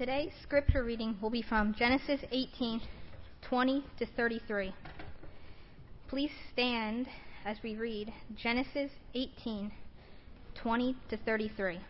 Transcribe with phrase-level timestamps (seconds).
[0.00, 2.80] Today, scripture reading will be from Genesis 18
[3.42, 4.72] 20 to 33.
[6.08, 7.06] Please stand
[7.44, 9.70] as we read Genesis 18
[10.54, 11.80] 20 to 33.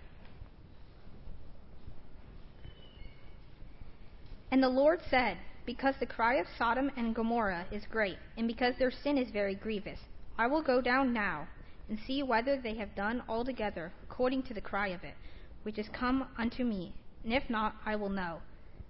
[4.51, 8.75] And the Lord said, Because the cry of Sodom and Gomorrah is great, and because
[8.77, 10.01] their sin is very grievous,
[10.37, 11.47] I will go down now
[11.89, 15.15] and see whether they have done altogether according to the cry of it,
[15.63, 16.93] which is come unto me,
[17.25, 18.41] and if not, I will know.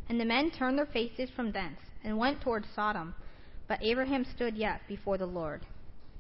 [0.08, 3.14] And the men turned their faces from thence, and went toward Sodom.
[3.68, 5.66] But Abraham stood yet before the Lord.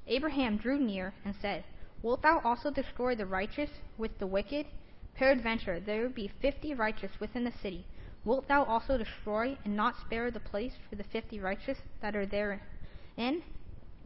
[0.06, 1.64] Abraham drew near, and said,
[2.02, 4.66] Wilt thou also destroy the righteous with the wicked?
[5.14, 7.84] Peradventure there be fifty righteous within the city.
[8.24, 12.26] Wilt thou also destroy, and not spare the place for the fifty righteous that are
[12.26, 13.42] therein?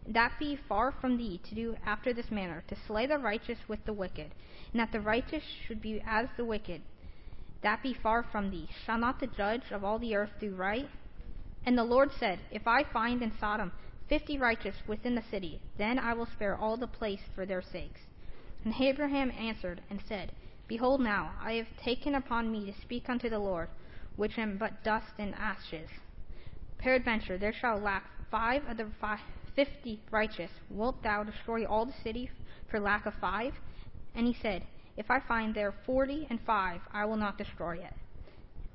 [0.09, 3.85] That be far from thee to do after this manner, to slay the righteous with
[3.85, 4.33] the wicked,
[4.73, 6.83] and that the righteous should be as the wicked.
[7.65, 8.69] That be far from thee.
[8.85, 10.89] Shall not the judge of all the earth do right?
[11.65, 13.73] And the Lord said, If I find in Sodom
[14.07, 18.03] fifty righteous within the city, then I will spare all the place for their sakes.
[18.65, 20.33] And Abraham answered and said,
[20.69, 23.69] Behold now, I have taken upon me to speak unto the Lord,
[24.17, 25.89] which am but dust and ashes.
[26.77, 28.91] Peradventure there shall lack five of the
[29.57, 30.51] fifty righteous.
[30.69, 32.31] Wilt thou destroy all the city
[32.71, 33.55] for lack of five?
[34.15, 34.65] And he said,
[34.97, 37.95] If I find there forty and five, I will not destroy it.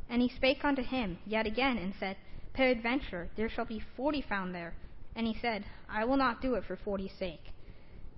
[0.09, 2.17] And he spake unto him yet again, and said,
[2.53, 4.73] Peradventure there shall be forty found there.
[5.16, 7.53] And he said, I will not do it for forty's sake.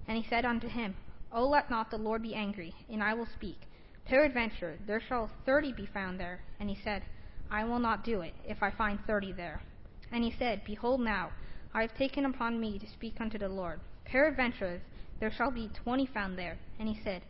[0.07, 0.95] And he said unto him,
[1.31, 3.61] O let not the Lord be angry, and I will speak.
[4.05, 6.41] Peradventure there shall thirty be found there.
[6.59, 7.03] And he said,
[7.49, 9.61] I will not do it, if I find thirty there.
[10.11, 11.31] And he said, Behold now,
[11.73, 13.79] I have taken upon me to speak unto the Lord.
[14.05, 14.81] Peradventure
[15.19, 16.57] there shall be twenty found there.
[16.79, 17.21] And he said,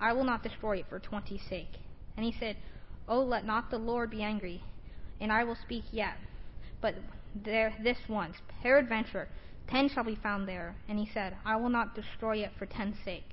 [0.00, 1.72] I will not destroy it for twenty's sake.
[2.16, 2.56] And he said,
[3.08, 4.62] O let not the Lord be angry,
[5.20, 6.16] and I will speak yet.
[6.80, 6.94] But
[7.34, 9.28] there this once, peradventure,
[9.68, 10.76] ten shall be found there.
[10.88, 13.24] And he said, I will not destroy it for ten's sake.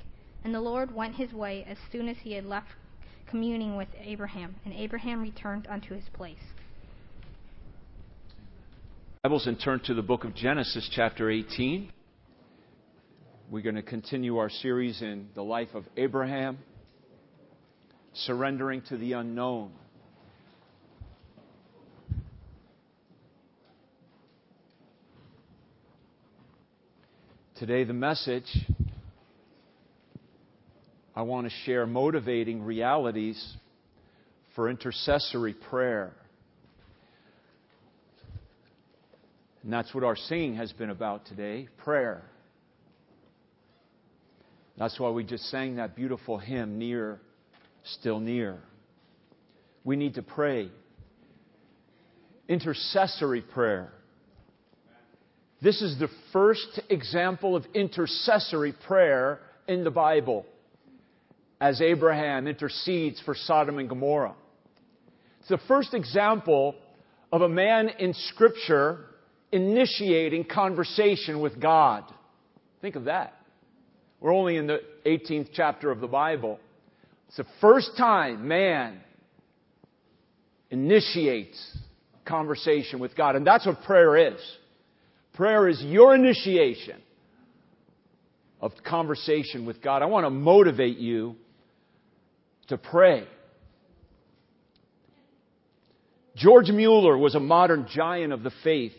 [0.43, 2.67] And the Lord went his way as soon as he had left
[3.27, 6.37] communing with Abraham, and Abraham returned unto his place.
[9.23, 11.91] Bibles and turn to the book of Genesis, chapter 18.
[13.51, 16.57] We're going to continue our series in the life of Abraham,
[18.13, 19.71] surrendering to the unknown.
[27.59, 28.51] Today, the message
[31.15, 33.55] I want to share motivating realities
[34.55, 36.13] for intercessory prayer.
[39.61, 42.23] And that's what our singing has been about today prayer.
[44.77, 47.19] That's why we just sang that beautiful hymn, Near,
[47.83, 48.59] Still Near.
[49.83, 50.69] We need to pray.
[52.49, 53.91] Intercessory prayer.
[55.61, 60.45] This is the first example of intercessory prayer in the Bible
[61.61, 64.35] as Abraham intercedes for Sodom and Gomorrah.
[65.39, 66.75] It's the first example
[67.31, 69.05] of a man in Scripture
[69.51, 72.03] initiating conversation with God.
[72.81, 73.34] Think of that.
[74.25, 76.59] We're only in the 18th chapter of the Bible.
[77.27, 78.99] It's the first time man
[80.71, 81.77] initiates
[82.25, 83.35] conversation with God.
[83.35, 84.39] And that's what prayer is.
[85.35, 86.99] Prayer is your initiation
[88.59, 90.01] of conversation with God.
[90.01, 91.35] I want to motivate you
[92.69, 93.27] to pray.
[96.35, 98.93] George Mueller was a modern giant of the faith.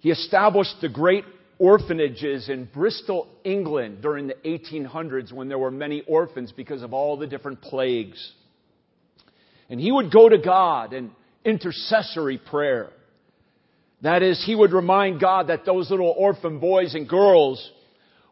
[0.00, 1.24] He established the great
[1.58, 7.16] orphanages in Bristol, England during the 1800s when there were many orphans because of all
[7.16, 8.32] the different plagues.
[9.70, 11.10] And he would go to God in
[11.44, 12.90] intercessory prayer.
[14.02, 17.70] That is, he would remind God that those little orphan boys and girls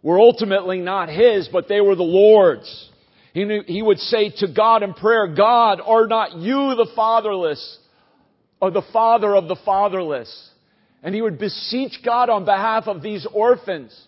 [0.03, 2.91] were ultimately not his, but they were the Lord's.
[3.33, 7.79] He, he would say to God in prayer, God, are not you the fatherless,
[8.61, 10.51] or the father of the fatherless?
[11.03, 13.99] And he would beseech God on behalf of these orphans,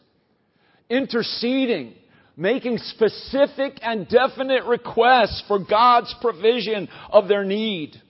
[0.88, 1.94] interceding,
[2.36, 8.00] making specific and definite requests for God's provision of their need.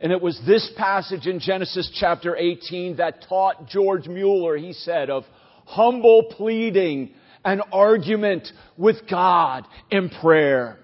[0.00, 5.10] And it was this passage in Genesis chapter 18 that taught George Mueller, he said,
[5.10, 5.24] of
[5.64, 7.14] humble pleading
[7.44, 10.78] and argument with God in prayer.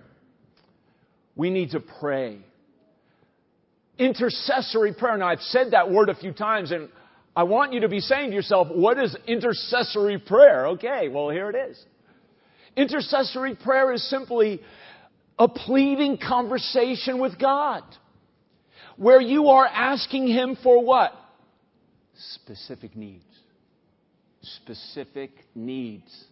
[1.35, 2.39] We need to pray.
[3.99, 5.17] Intercessory prayer.
[5.17, 6.89] Now, I've said that word a few times, and
[7.35, 10.69] I want you to be saying to yourself, what is intercessory prayer?
[10.69, 11.85] Okay, well, here it is.
[12.77, 14.61] Intercessory prayer is simply
[15.39, 17.83] a pleading conversation with God
[18.97, 21.13] where you are asking Him for what?
[22.35, 23.25] Specific needs.
[24.43, 26.25] Specific needs.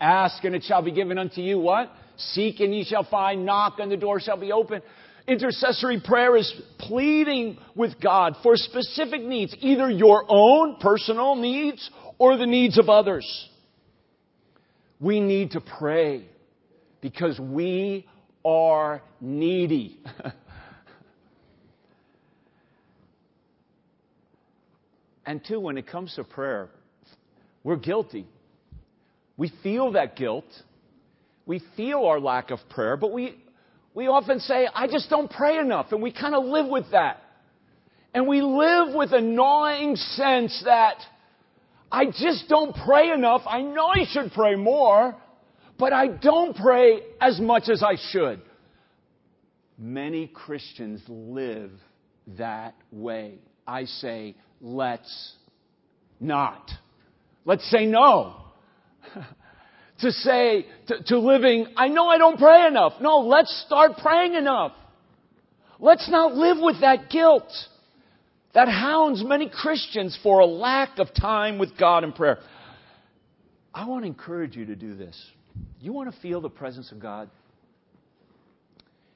[0.00, 1.58] Ask and it shall be given unto you.
[1.58, 1.90] What?
[2.16, 3.44] Seek and ye shall find.
[3.44, 4.82] Knock and the door shall be open.
[5.26, 11.88] Intercessory prayer is pleading with God for specific needs, either your own personal needs
[12.18, 13.48] or the needs of others.
[15.00, 16.26] We need to pray
[17.00, 18.06] because we
[18.44, 19.98] are needy.
[25.26, 26.68] and two, when it comes to prayer,
[27.62, 28.26] we're guilty.
[29.38, 30.44] We feel that guilt.
[31.46, 33.42] We feel our lack of prayer, but we,
[33.94, 35.92] we often say, I just don't pray enough.
[35.92, 37.22] And we kind of live with that.
[38.12, 40.96] And we live with a gnawing sense that
[41.90, 43.42] I just don't pray enough.
[43.46, 45.16] I know I should pray more,
[45.78, 48.42] but I don't pray as much as I should.
[49.78, 51.72] Many Christians live
[52.38, 53.38] that way.
[53.66, 55.34] I say, let's
[56.20, 56.70] not.
[57.44, 58.36] Let's say no.
[60.00, 62.94] to say, to, to, living, I know I don't pray enough.
[63.00, 64.72] No, let's start praying enough.
[65.78, 67.50] Let's not live with that guilt
[68.54, 72.38] that hounds many Christians for a lack of time with God in prayer.
[73.72, 75.20] I want to encourage you to do this.
[75.80, 77.28] You want to feel the presence of God?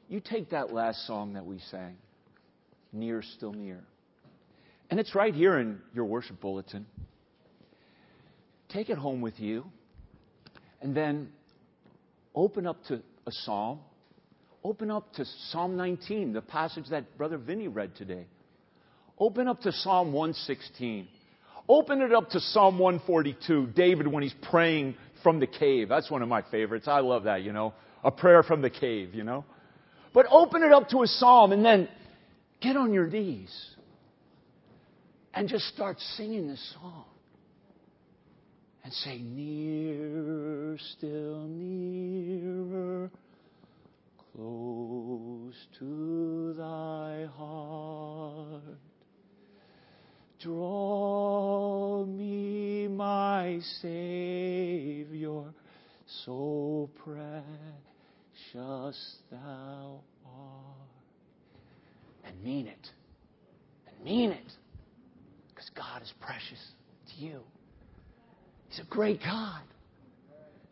[0.08, 1.96] You take that last song that we sang,
[2.92, 3.80] Near, Still Near.
[4.90, 6.86] And it's right here in your worship bulletin.
[8.70, 9.64] Take it home with you.
[10.80, 11.30] And then
[12.34, 13.80] open up to a psalm.
[14.64, 18.26] Open up to Psalm 19, the passage that Brother Vinny read today.
[19.18, 21.08] Open up to Psalm 116.
[21.68, 25.88] Open it up to Psalm 142, David when he's praying from the cave.
[25.88, 26.88] That's one of my favorites.
[26.88, 27.74] I love that, you know.
[28.02, 29.44] A prayer from the cave, you know.
[30.12, 31.88] But open it up to a psalm and then
[32.60, 33.54] get on your knees
[35.34, 37.04] and just start singing this song
[38.88, 43.10] and say, Near, still nearer,
[44.32, 48.62] close to thy heart.
[50.40, 55.42] Draw me, my Savior,
[56.24, 57.44] so precious
[59.30, 60.88] thou art.
[62.24, 62.88] And mean it.
[63.86, 64.52] And mean it.
[65.50, 66.72] Because God is precious
[67.10, 67.42] to you.
[68.80, 69.60] A great God.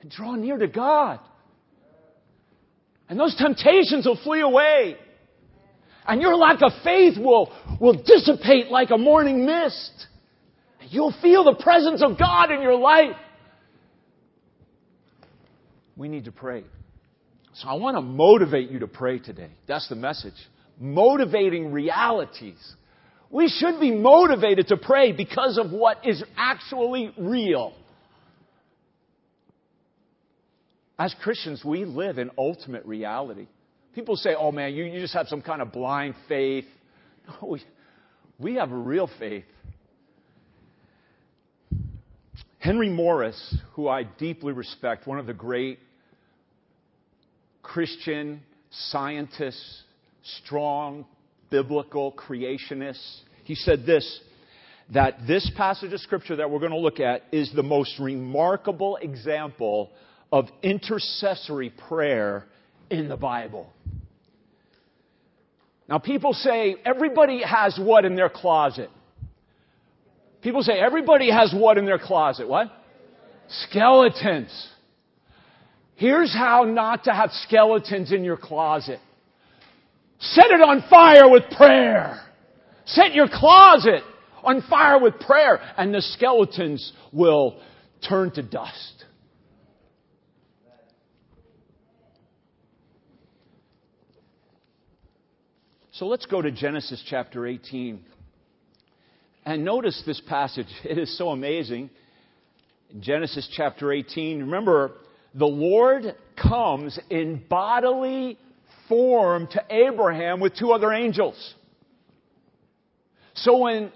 [0.01, 1.21] And draw near to God.
[3.09, 4.97] And those temptations will flee away.
[6.07, 10.07] And your lack of faith will, will dissipate like a morning mist.
[10.89, 13.17] You'll feel the presence of God in your life.
[15.97, 16.65] We need to pray.
[17.55, 19.51] So I want to motivate you to pray today.
[19.67, 20.35] That's the message.
[20.79, 22.59] Motivating realities.
[23.31, 27.73] We should be motivated to pray because of what is actually real.
[30.99, 33.47] As Christians, we live in ultimate reality.
[33.95, 36.65] People say, oh man, you, you just have some kind of blind faith.
[37.43, 37.63] No, we,
[38.39, 39.43] we have a real faith.
[42.61, 45.81] Henry Morris, who I deeply respect, one of the great
[47.65, 49.83] Christian scientists,
[50.43, 51.05] strong
[51.51, 54.21] biblical creationists, he said this
[54.95, 58.97] that this passage of scripture that we're going to look at is the most remarkable
[59.03, 59.91] example
[60.39, 62.45] of intercessory prayer
[62.91, 63.73] in the Bible.
[65.89, 68.91] Now, people say everybody has what in their closet?
[70.43, 72.47] People say everybody has what in their closet?
[72.49, 72.71] What?
[73.49, 74.69] Skeletons.
[75.95, 79.01] Here's how not to have skeletons in your closet.
[80.19, 82.21] Set it on fire with prayer.
[82.85, 84.03] Set your closet
[84.45, 87.61] on fire with prayer and the skeletons will
[88.07, 88.96] turn to dust.
[95.99, 98.01] So let's go to Genesis chapter 18.
[99.47, 100.67] And notice this passage.
[100.85, 101.89] It is so amazing.
[103.01, 104.41] Genesis chapter 18.
[104.41, 104.93] Remember,
[105.35, 108.39] the Lord comes in bodily
[108.91, 111.55] form to Abraham with two other angels.
[113.33, 113.91] So when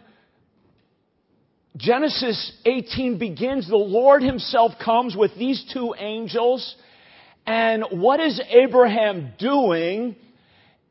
[1.76, 6.76] Genesis 18 begins, the Lord himself comes with these two angels.
[7.46, 10.16] And what is Abraham doing?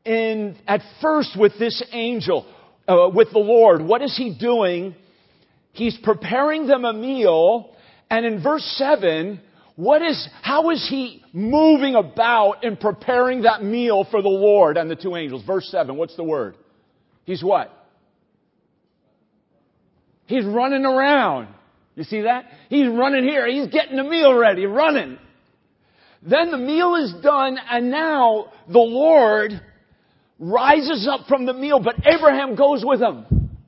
[0.04, 2.46] In, at first with this angel,
[2.88, 3.82] uh, with the Lord.
[3.82, 4.94] What is he doing?
[5.72, 7.74] He's preparing them a meal.
[8.10, 9.40] And in verse 7,
[9.76, 14.90] what is, how is he moving about in preparing that meal for the Lord and
[14.90, 15.42] the two angels?
[15.46, 16.56] Verse 7, what's the word?
[17.24, 17.72] He's what?
[20.26, 21.48] He's running around.
[21.94, 22.46] You see that?
[22.68, 23.48] He's running here.
[23.48, 25.18] He's getting the meal ready, running.
[26.22, 29.60] Then the meal is done and now the Lord
[30.40, 33.58] rises up from the meal, but Abraham goes with him.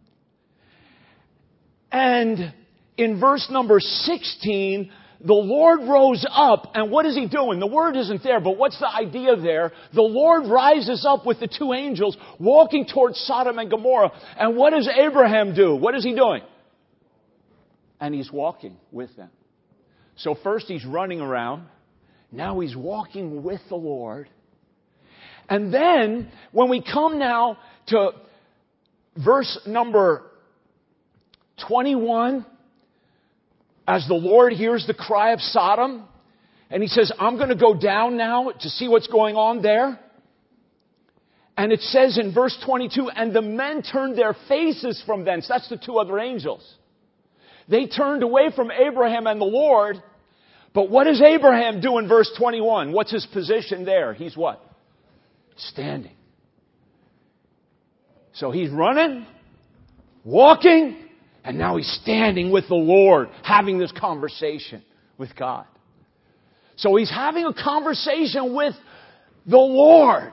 [1.92, 2.54] And
[2.96, 4.90] in verse number 16,
[5.24, 7.60] the Lord rose up, and what is he doing?
[7.60, 9.72] The word isn't there, but what's the idea there?
[9.94, 14.70] The Lord rises up with the two angels walking towards Sodom and Gomorrah, and what
[14.70, 15.76] does Abraham do?
[15.76, 16.42] What is he doing?
[18.00, 19.30] And he's walking with them.
[20.16, 21.66] So first he's running around,
[22.32, 24.28] now he's walking with the Lord.
[25.49, 27.58] And then, when we come now
[27.88, 28.12] to
[29.16, 30.22] verse number
[31.68, 32.46] 21,
[33.87, 36.04] as the Lord hears the cry of Sodom,
[36.70, 39.99] and he says, I'm going to go down now to see what's going on there.
[41.56, 45.46] And it says in verse 22, and the men turned their faces from thence.
[45.49, 46.66] That's the two other angels.
[47.68, 50.02] They turned away from Abraham and the Lord.
[50.75, 52.92] But what does Abraham do in verse 21?
[52.92, 54.14] What's his position there?
[54.14, 54.64] He's what?
[55.56, 56.16] Standing.
[58.35, 59.26] So he's running,
[60.25, 60.97] walking,
[61.44, 64.82] and now he's standing with the Lord, having this conversation
[65.18, 65.66] with God.
[66.76, 68.75] So he's having a conversation with
[69.47, 70.32] the Lord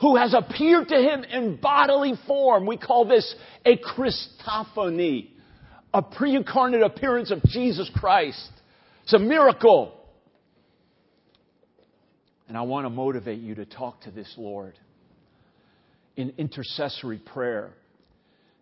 [0.00, 2.66] who has appeared to him in bodily form.
[2.66, 5.28] We call this a Christophany,
[5.92, 8.50] a pre-incarnate appearance of Jesus Christ.
[9.04, 9.92] It's a miracle.
[12.54, 14.78] And I want to motivate you to talk to this Lord
[16.14, 17.72] in intercessory prayer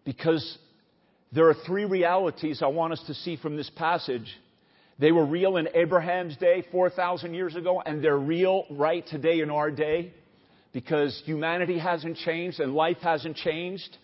[0.07, 0.57] because
[1.31, 4.35] there are three realities I want us to see from this passage.
[4.99, 9.51] They were real in Abraham's day 4,000 years ago, and they're real right today in
[9.51, 10.15] our day
[10.73, 13.99] because humanity hasn't changed and life hasn't changed.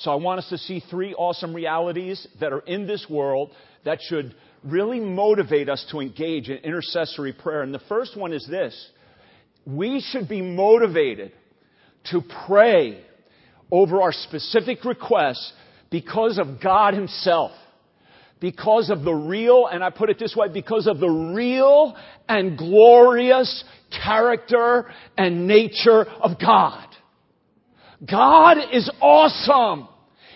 [0.00, 3.52] So I want us to see three awesome realities that are in this world
[3.86, 7.62] that should really motivate us to engage in intercessory prayer.
[7.62, 8.90] And the first one is this.
[9.70, 11.32] We should be motivated
[12.10, 13.02] to pray
[13.70, 15.52] over our specific requests
[15.90, 17.52] because of God Himself.
[18.40, 21.94] Because of the real, and I put it this way, because of the real
[22.26, 23.64] and glorious
[24.02, 26.88] character and nature of God.
[28.08, 29.88] God is awesome.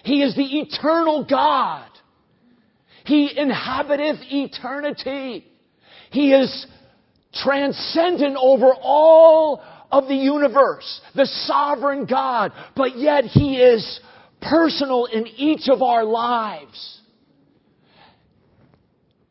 [0.02, 1.88] He is the eternal God.
[3.06, 5.46] He inhabiteth eternity.
[6.10, 6.66] He is
[7.42, 14.00] transcendent over all of the universe, the sovereign God, but yet He is
[14.40, 17.00] personal in each of our lives.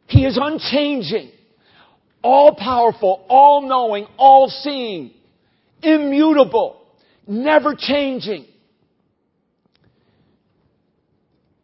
[0.07, 1.31] He is unchanging,
[2.21, 5.11] all powerful, all knowing, all seeing,
[5.81, 6.81] immutable,
[7.27, 8.45] never changing.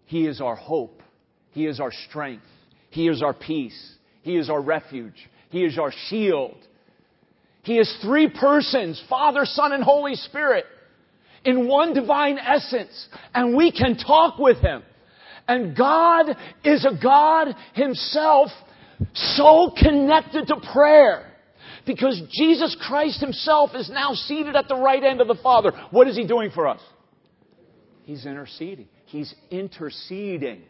[0.05, 1.03] He is our hope.
[1.51, 2.43] He is our strength.
[2.89, 3.95] He is our peace.
[4.23, 5.29] He is our refuge.
[5.49, 6.57] He is our shield.
[7.63, 10.65] He is three persons, Father, Son, and Holy Spirit
[11.43, 14.83] in one divine essence, and we can talk with Him.
[15.47, 16.27] And God
[16.63, 18.49] is a God Himself
[19.13, 21.25] so connected to prayer.
[21.85, 25.71] Because Jesus Christ Himself is now seated at the right end of the Father.
[25.91, 26.81] What is He doing for us?
[28.03, 28.87] He's interceding.
[29.05, 30.63] He's interceding.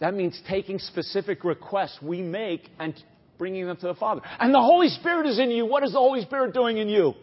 [0.00, 2.94] That means taking specific requests we make and
[3.38, 4.22] bringing them to the Father.
[4.38, 5.66] And the Holy Spirit is in you.
[5.66, 7.14] What is the Holy Spirit doing in you?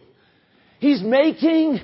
[0.80, 1.80] He's making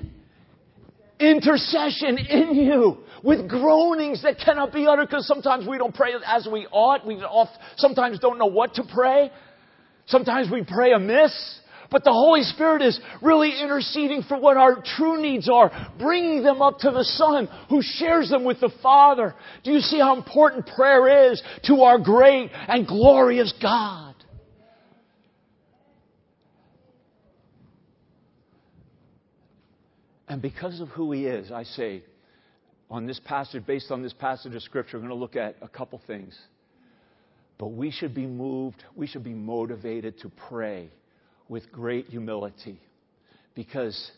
[1.20, 6.48] intercession in you with groanings that cannot be uttered because sometimes we don't pray as
[6.52, 7.06] we ought.
[7.06, 9.32] We oft, sometimes don't know what to pray.
[10.08, 11.60] Sometimes we pray amiss.
[11.90, 16.62] But the Holy Spirit is really interceding for what our true needs are, bringing them
[16.62, 19.34] up to the Son who shares them with the Father.
[19.64, 24.07] Do you see how important prayer is to our great and glorious God?
[30.28, 32.04] And because of who he is, I say,
[32.90, 35.68] on this passage, based on this passage of Scripture, we're going to look at a
[35.68, 36.38] couple things.
[37.58, 40.90] But we should be moved, we should be motivated to pray
[41.50, 42.80] with great humility
[43.56, 44.12] because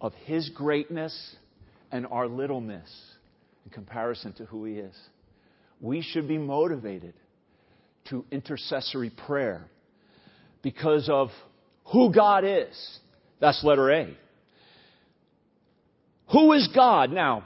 [0.00, 1.36] of his greatness
[1.92, 2.90] and our littleness
[3.64, 4.94] in comparison to who he is.
[5.80, 7.14] We should be motivated
[8.10, 9.64] to intercessory prayer
[10.62, 11.28] because of
[11.92, 12.98] who God is.
[13.40, 14.16] That's letter A.
[16.32, 17.12] Who is God?
[17.12, 17.44] Now,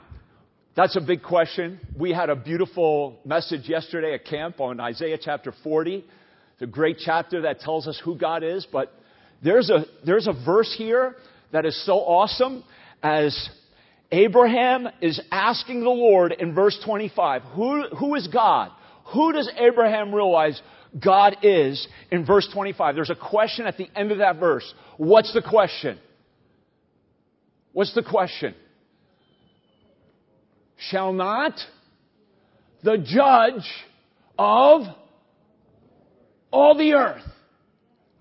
[0.73, 1.79] that's a big question.
[1.99, 6.05] We had a beautiful message yesterday at camp on Isaiah chapter 40.
[6.53, 8.93] It's a great chapter that tells us who God is, but
[9.43, 11.15] there's a, there's a verse here
[11.51, 12.63] that is so awesome
[13.03, 13.49] as
[14.09, 18.71] Abraham is asking the Lord in verse 25, who, who is God?
[19.13, 20.61] Who does Abraham realize
[21.03, 22.95] God is in verse 25?
[22.95, 24.73] There's a question at the end of that verse.
[24.95, 25.99] What's the question?
[27.73, 28.55] What's the question?
[30.77, 31.53] Shall not
[32.83, 33.67] the judge
[34.37, 34.83] of
[36.51, 37.23] all the earth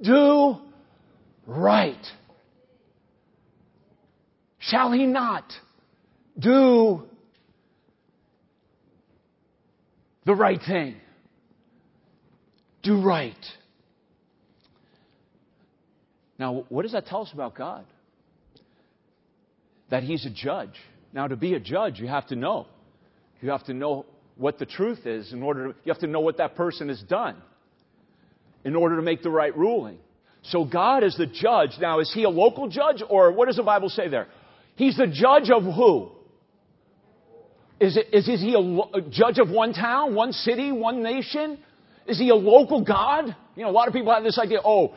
[0.03, 0.57] do
[1.47, 2.05] right?
[4.59, 5.45] Shall he not
[6.39, 7.03] do
[10.25, 10.97] the right thing?
[12.83, 13.35] Do right.
[16.39, 17.85] Now, what does that tell us about God?
[19.91, 20.75] That He's a judge.
[21.17, 22.67] Now, to be a judge, you have to know.
[23.41, 24.05] You have to know
[24.37, 27.03] what the truth is in order to, you have to know what that person has
[27.03, 27.37] done
[28.67, 29.97] in order to make the right ruling.
[30.43, 31.71] So God is the judge.
[31.81, 34.29] Now, is he a local judge or what does the Bible say there?
[34.75, 36.11] He's the judge of who?
[37.81, 41.59] Is, it, is, is he a, a judge of one town, one city, one nation?
[42.07, 43.35] Is he a local God?
[43.57, 44.95] You know, a lot of people have this idea, oh,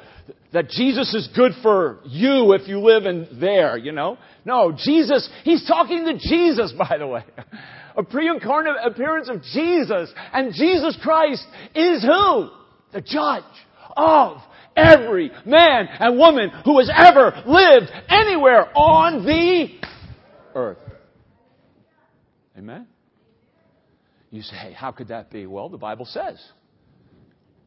[0.54, 4.18] that Jesus is good for you if you live in there, you know?
[4.46, 7.24] No, Jesus, he's talking to Jesus, by the way.
[7.96, 10.12] A pre-incarnate appearance of Jesus.
[10.34, 12.50] And Jesus Christ is who?
[12.92, 13.44] The judge
[13.96, 14.38] of
[14.76, 19.68] every man and woman who has ever lived anywhere on the
[20.56, 20.78] earth.
[22.58, 22.88] Amen?
[24.32, 25.46] You say, hey, how could that be?
[25.46, 26.40] Well, the Bible says.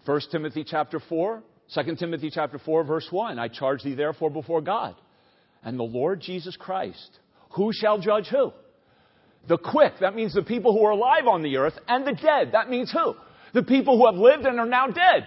[0.04, 1.42] 1 Timothy chapter 4,
[1.74, 3.38] 2 Timothy chapter 4, verse 1.
[3.38, 4.96] I charge thee therefore before God
[5.62, 7.18] and the Lord Jesus Christ.
[7.56, 8.52] Who shall judge who?
[9.48, 12.52] The quick, that means the people who are alive on the earth, and the dead,
[12.52, 13.14] that means who?
[13.54, 15.26] The people who have lived and are now dead.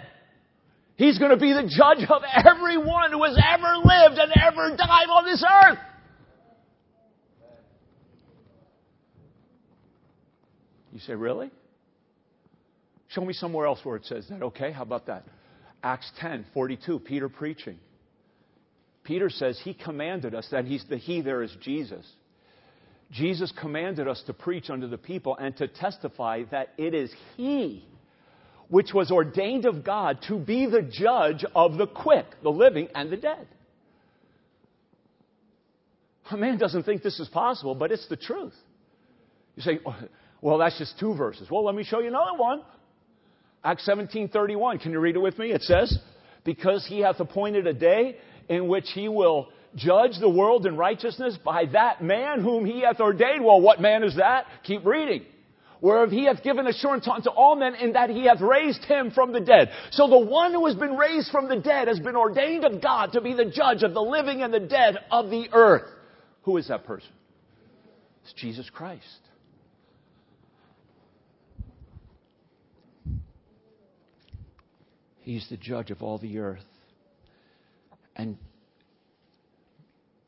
[0.96, 5.10] He's going to be the judge of everyone who has ever lived and ever died
[5.10, 5.80] on this earth.
[10.94, 11.52] You say, really?
[13.16, 14.44] Show me somewhere else where it says that.
[14.44, 15.24] Okay, how about that?
[15.82, 17.80] Acts 10, 42, Peter preaching.
[19.06, 22.06] Peter says he commanded us that he's the he there is Jesus.
[23.12, 27.88] Jesus commanded us to preach unto the people and to testify that it is he
[28.68, 33.12] which was ordained of God to be the judge of the quick, the living, and
[33.12, 33.48] the dead.
[36.32, 38.56] A man doesn't think this is possible, but it's the truth.
[39.56, 39.96] You say, oh,
[40.42, 41.48] well, that's just two verses.
[41.50, 42.64] Well, let me show you another one.
[43.66, 44.80] Acts 17:31.
[44.80, 45.52] Can you read it with me?
[45.52, 46.00] It says,
[46.44, 51.38] "Because he hath appointed a day in which he will judge the world in righteousness
[51.44, 54.46] by that man whom he hath ordained." Well, what man is that?
[54.64, 55.26] Keep reading
[55.82, 59.32] whereof he hath given assurance unto all men in that he hath raised him from
[59.32, 59.70] the dead.
[59.92, 63.12] So the one who has been raised from the dead has been ordained of God
[63.14, 65.88] to be the judge of the living and the dead of the earth.
[66.44, 67.10] Who is that person?
[68.24, 69.25] It's Jesus Christ.
[75.26, 76.60] He's the judge of all the earth.
[78.16, 78.38] And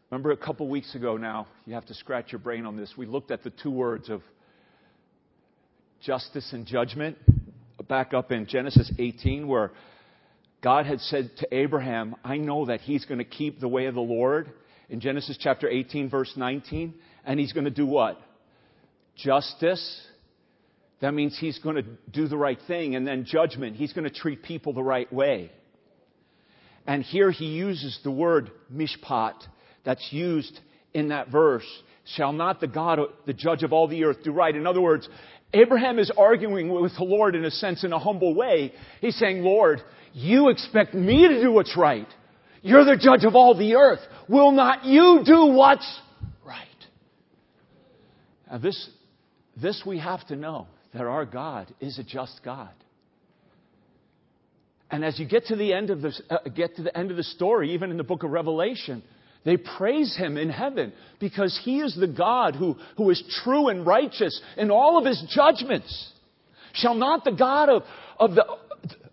[0.09, 2.95] remember a couple weeks ago now, you have to scratch your brain on this.
[2.97, 4.23] We looked at the two words of
[6.01, 7.15] justice and judgment.
[7.87, 9.71] Back up in Genesis 18, where
[10.63, 13.93] God had said to Abraham, I know that he's going to keep the way of
[13.93, 14.51] the Lord.
[14.89, 16.95] In Genesis chapter 18, verse 19.
[17.23, 18.19] And he's going to do what?
[19.15, 20.07] Justice.
[20.99, 22.95] That means he's going to do the right thing.
[22.95, 23.75] And then judgment.
[23.75, 25.51] He's going to treat people the right way.
[26.85, 29.35] And here he uses the word mishpat
[29.83, 30.59] that's used
[30.93, 31.65] in that verse.
[32.15, 34.55] Shall not the God, the judge of all the earth, do right?
[34.55, 35.07] In other words,
[35.53, 38.73] Abraham is arguing with the Lord in a sense, in a humble way.
[39.01, 39.81] He's saying, Lord,
[40.13, 42.07] you expect me to do what's right.
[42.61, 43.99] You're the judge of all the earth.
[44.27, 45.99] Will not you do what's
[46.45, 46.65] right?
[48.49, 48.89] Now this,
[49.61, 52.71] this we have to know that our God is a just God.
[54.89, 57.17] And as you get to the end of the, uh, get to the end of
[57.17, 59.03] the story, even in the book of Revelation,
[59.43, 63.85] they praise him in heaven because he is the God who, who is true and
[63.85, 66.13] righteous in all of his judgments.
[66.73, 67.83] Shall not the God of,
[68.19, 68.45] of the,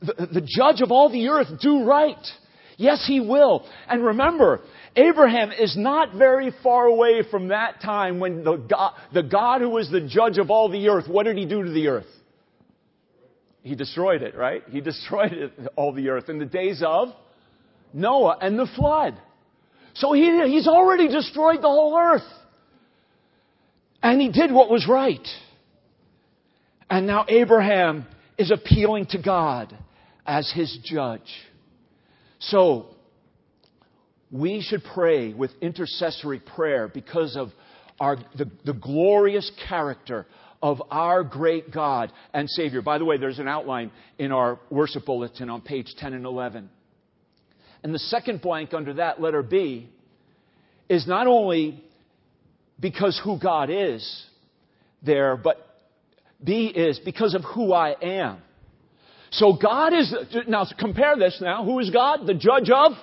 [0.01, 2.25] the, the judge of all the earth do right?
[2.77, 3.67] Yes, he will.
[3.89, 4.61] And remember,
[4.97, 9.77] Abraham is not very far away from that time when the God, the God who
[9.79, 12.07] is the judge of all the earth, what did he do to the earth?
[13.63, 14.63] He destroyed it, right?
[14.69, 17.09] He destroyed it, all the earth in the days of
[17.93, 19.19] Noah and the flood.
[19.95, 22.23] So he, he's already destroyed the whole earth.
[24.03, 25.27] And he did what was right.
[26.91, 29.77] And now Abraham is appealing to God
[30.27, 31.23] as his judge.
[32.41, 32.94] So,
[34.35, 37.51] we should pray with intercessory prayer because of
[38.01, 40.27] our, the, the glorious character
[40.61, 42.83] of our great God and Savior.
[42.83, 46.69] By the way, there's an outline in our worship bulletin on page 10 and 11.
[47.85, 49.89] And the second blank under that letter B
[50.89, 51.85] is not only
[52.81, 54.27] because who God is
[55.01, 55.59] there, but
[56.43, 58.39] B is because of who I am.
[59.31, 60.13] So God is,
[60.49, 61.65] now compare this now.
[61.65, 62.27] Who is God?
[62.27, 62.95] The judge of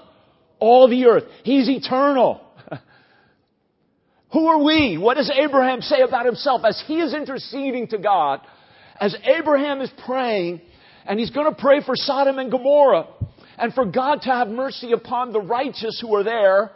[0.61, 1.23] all the earth.
[1.43, 2.39] He's eternal.
[4.31, 4.97] Who are we?
[4.97, 8.39] What does Abraham say about himself as he is interceding to God?
[8.97, 10.61] As Abraham is praying,
[11.05, 13.07] and he's going to pray for Sodom and Gomorrah,
[13.57, 16.71] and for God to have mercy upon the righteous who are there,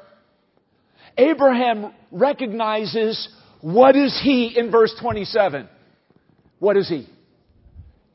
[1.17, 3.29] Abraham recognizes
[3.61, 5.69] what is he in verse 27?
[6.59, 7.07] What is he?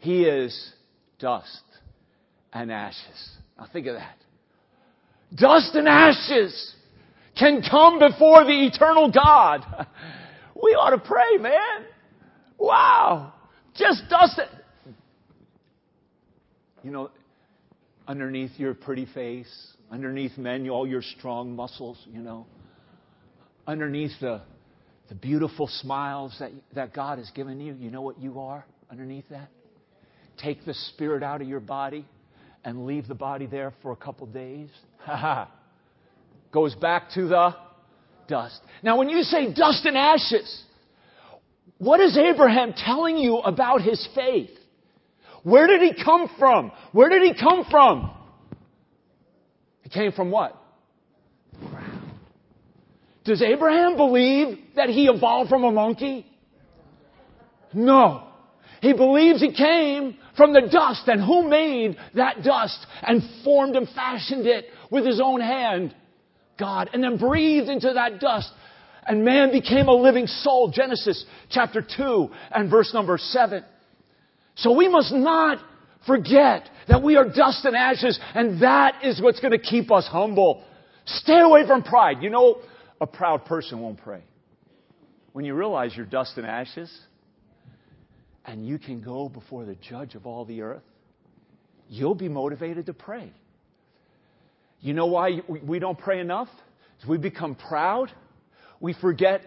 [0.01, 0.73] He is
[1.19, 1.63] dust
[2.53, 3.31] and ashes.
[3.59, 4.17] Now think of that.
[5.35, 6.75] Dust and ashes
[7.39, 9.87] can come before the eternal God.
[10.63, 11.87] We ought to pray, man.
[12.59, 13.33] Wow.
[13.75, 14.95] Just dust it.
[16.83, 17.11] You know,
[18.07, 19.51] underneath your pretty face,
[19.91, 22.47] underneath men, all your strong muscles, you know,
[23.67, 24.43] underneath the,
[25.09, 29.29] the beautiful smiles that, that God has given you, you know what you are underneath
[29.31, 29.49] that?
[30.39, 32.05] Take the spirit out of your body
[32.65, 34.69] and leave the body there for a couple days.
[36.53, 37.55] Goes back to the
[38.29, 38.61] dust.
[38.83, 40.63] Now, when you say dust and ashes,
[41.79, 44.51] what is Abraham telling you about his faith?
[45.43, 46.73] Where did he come from?
[46.93, 48.11] Where did he come from?
[49.83, 50.57] He came from what?
[53.25, 56.27] Does Abraham believe that he evolved from a monkey?
[57.73, 58.27] No.
[58.81, 63.89] He believes he came from the dust, and who made that dust and formed and
[63.91, 65.95] fashioned it with his own hand?
[66.59, 68.51] God and then breathed into that dust.
[69.07, 70.71] And man became a living soul.
[70.71, 73.65] Genesis chapter 2 and verse number 7.
[74.57, 75.59] So we must not
[76.07, 80.07] forget that we are dust and ashes, and that is what's going to keep us
[80.07, 80.65] humble.
[81.07, 82.23] Stay away from pride.
[82.23, 82.61] You know,
[83.01, 84.23] a proud person won't pray.
[85.33, 86.91] When you realize you're dust and ashes,
[88.45, 90.83] and you can go before the judge of all the earth,
[91.89, 93.33] you'll be motivated to pray.
[94.81, 96.49] You know why we don't pray enough?
[97.09, 98.11] We become proud.
[98.81, 99.43] We forget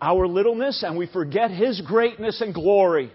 [0.00, 3.12] our littleness and we forget His greatness and glory.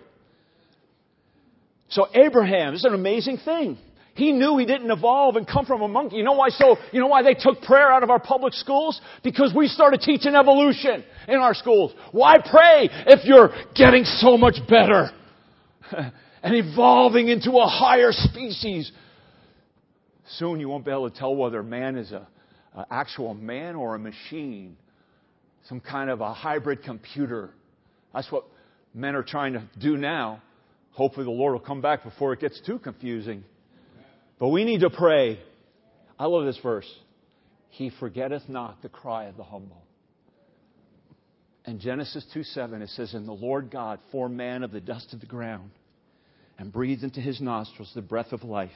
[1.90, 3.78] So Abraham is an amazing thing.
[4.16, 6.18] He knew he didn't evolve and come from a monkey.
[6.18, 9.02] You know why so, you know why they took prayer out of our public schools?
[9.24, 11.94] Because we started teaching evolution in our schools.
[12.12, 15.10] Why pray if you're getting so much better
[16.44, 18.92] and evolving into a higher species?
[20.38, 22.28] Soon you won't be able to tell whether man is a,
[22.76, 24.78] a actual man or a machine,
[25.68, 27.50] some kind of a hybrid computer.
[28.14, 28.46] That's what
[28.94, 30.42] men are trying to do now.
[30.92, 33.44] Hopefully the Lord will come back before it gets too confusing.
[34.40, 35.40] But we need to pray.
[36.18, 36.90] I love this verse.
[37.70, 39.82] He forgetteth not the cry of the humble.
[41.66, 45.14] In Genesis 2 7, it says, And the Lord God formed man of the dust
[45.14, 45.72] of the ground
[46.60, 48.72] and breathed into his nostrils the breath of life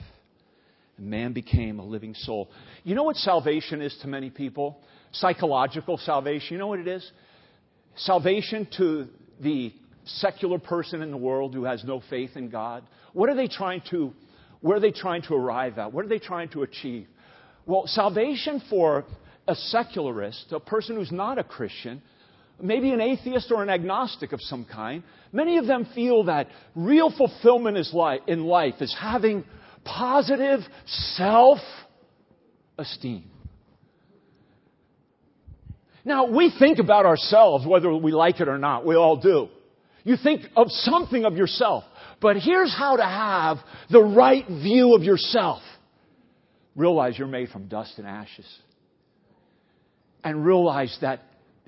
[0.97, 2.49] and man became a living soul.
[2.83, 4.79] You know what salvation is to many people?
[5.12, 6.47] Psychological salvation.
[6.51, 7.10] You know what it is?
[7.95, 9.07] Salvation to
[9.39, 9.73] the
[10.05, 12.83] secular person in the world who has no faith in God.
[13.13, 14.13] What are they trying to,
[14.62, 15.91] where are they trying to arrive at?
[15.91, 17.07] What are they trying to achieve?
[17.65, 19.05] Well, salvation for
[19.47, 22.01] a secularist, a person who's not a Christian,
[22.62, 27.13] maybe an atheist or an agnostic of some kind, many of them feel that real
[27.15, 27.93] fulfillment is
[28.27, 29.43] in life is having
[29.88, 31.60] positive self
[32.78, 33.32] esteem.
[36.06, 38.86] Now, we think about ourselves, whether we like it or not.
[38.86, 39.50] We all do.
[40.04, 41.84] You think of something of yourself.
[42.21, 43.58] But here's how to have
[43.91, 45.62] the right view of yourself.
[46.76, 48.47] Realize you're made from dust and ashes.
[50.23, 51.23] And realize that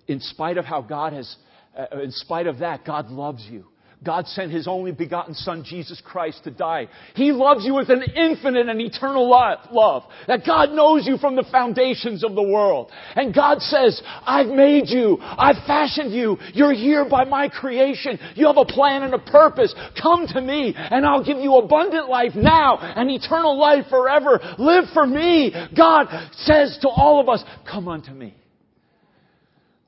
[0.07, 1.35] in spite of how God has,
[1.77, 3.65] uh, in spite of that, God loves you.
[4.01, 6.87] God sent His only begotten Son, Jesus Christ, to die.
[7.15, 10.03] He loves you with an infinite and eternal love.
[10.25, 12.91] That God knows you from the foundations of the world.
[13.15, 15.17] And God says, I've made you.
[15.19, 16.37] I've fashioned you.
[16.53, 18.17] You're here by my creation.
[18.35, 19.75] You have a plan and a purpose.
[20.01, 24.39] Come to me and I'll give you abundant life now and eternal life forever.
[24.57, 25.53] Live for me.
[25.75, 26.07] God
[26.37, 28.33] says to all of us, come unto me.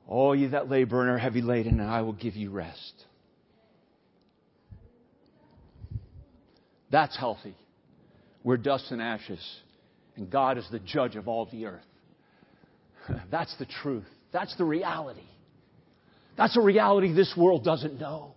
[0.06, 3.06] All you that labor and are heavy laden, and I will give you rest.
[6.92, 7.56] That's healthy.
[8.44, 9.42] We're dust and ashes,
[10.14, 11.80] and God is the judge of all the earth.
[13.30, 14.06] That's the truth.
[14.32, 15.24] That's the reality.
[16.36, 18.34] That's a reality this world doesn't know.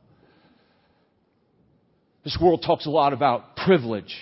[2.23, 4.15] This world talks a lot about privilege.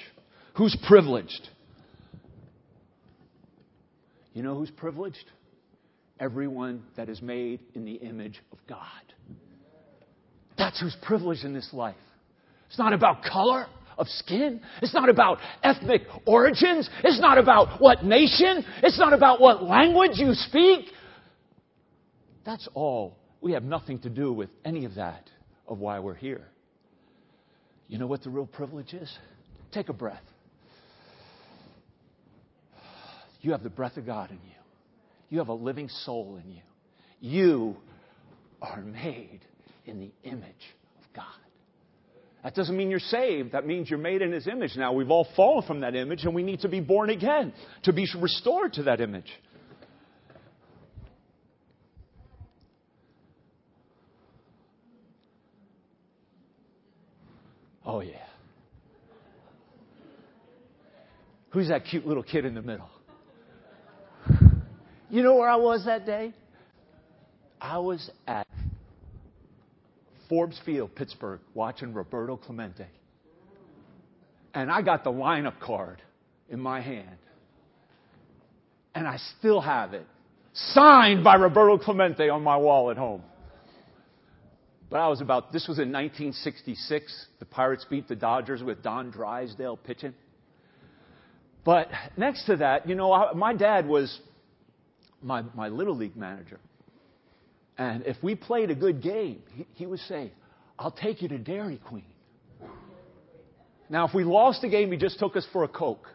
[0.57, 1.49] Who's privileged?
[4.33, 5.25] You know who's privileged?
[6.19, 8.87] Everyone that is made in the image of God.
[10.57, 11.95] That's who's privileged in this life.
[12.67, 13.67] It's not about color
[13.97, 14.61] of skin.
[14.81, 16.89] It's not about ethnic origins.
[17.03, 18.65] It's not about what nation.
[18.81, 20.85] It's not about what language you speak.
[22.45, 23.17] That's all.
[23.41, 25.29] We have nothing to do with any of that
[25.67, 26.47] of why we're here.
[27.87, 29.11] You know what the real privilege is?
[29.71, 30.23] Take a breath.
[33.41, 34.55] You have the breath of God in you.
[35.29, 36.61] You have a living soul in you.
[37.19, 37.77] You
[38.61, 39.41] are made
[39.85, 41.25] in the image of God.
[42.43, 43.53] That doesn't mean you're saved.
[43.53, 44.75] That means you're made in His image.
[44.75, 47.53] Now, we've all fallen from that image, and we need to be born again
[47.83, 49.31] to be restored to that image.
[57.85, 58.15] Oh, yeah.
[61.49, 62.89] Who's that cute little kid in the middle?
[65.09, 66.33] You know where I was that day?
[67.61, 68.47] I was at
[70.33, 72.87] Forbes Field, Pittsburgh, watching Roberto Clemente.
[74.55, 76.01] And I got the lineup card
[76.49, 77.19] in my hand.
[78.95, 80.07] And I still have it.
[80.53, 83.21] Signed by Roberto Clemente on my wall at home.
[84.89, 87.27] But I was about, this was in 1966.
[87.37, 90.15] The Pirates beat the Dodgers with Don Drysdale pitching.
[91.63, 94.19] But next to that, you know, I, my dad was
[95.21, 96.59] my, my Little League manager.
[97.77, 100.31] And if we played a good game, he, he would say,
[100.77, 102.05] I'll take you to Dairy Queen.
[103.89, 106.07] Now, if we lost the game, he just took us for a Coke.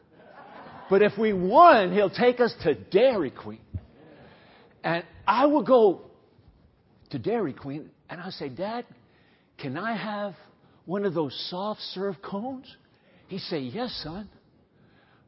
[0.91, 3.61] But if we won, he'll take us to Dairy Queen.
[4.83, 6.03] And I would go
[7.11, 8.87] to Dairy Queen and I'd say, Dad,
[9.59, 10.35] can I have
[10.87, 12.75] one of those soft serve cones?
[13.27, 14.29] He'd say, Yes, son.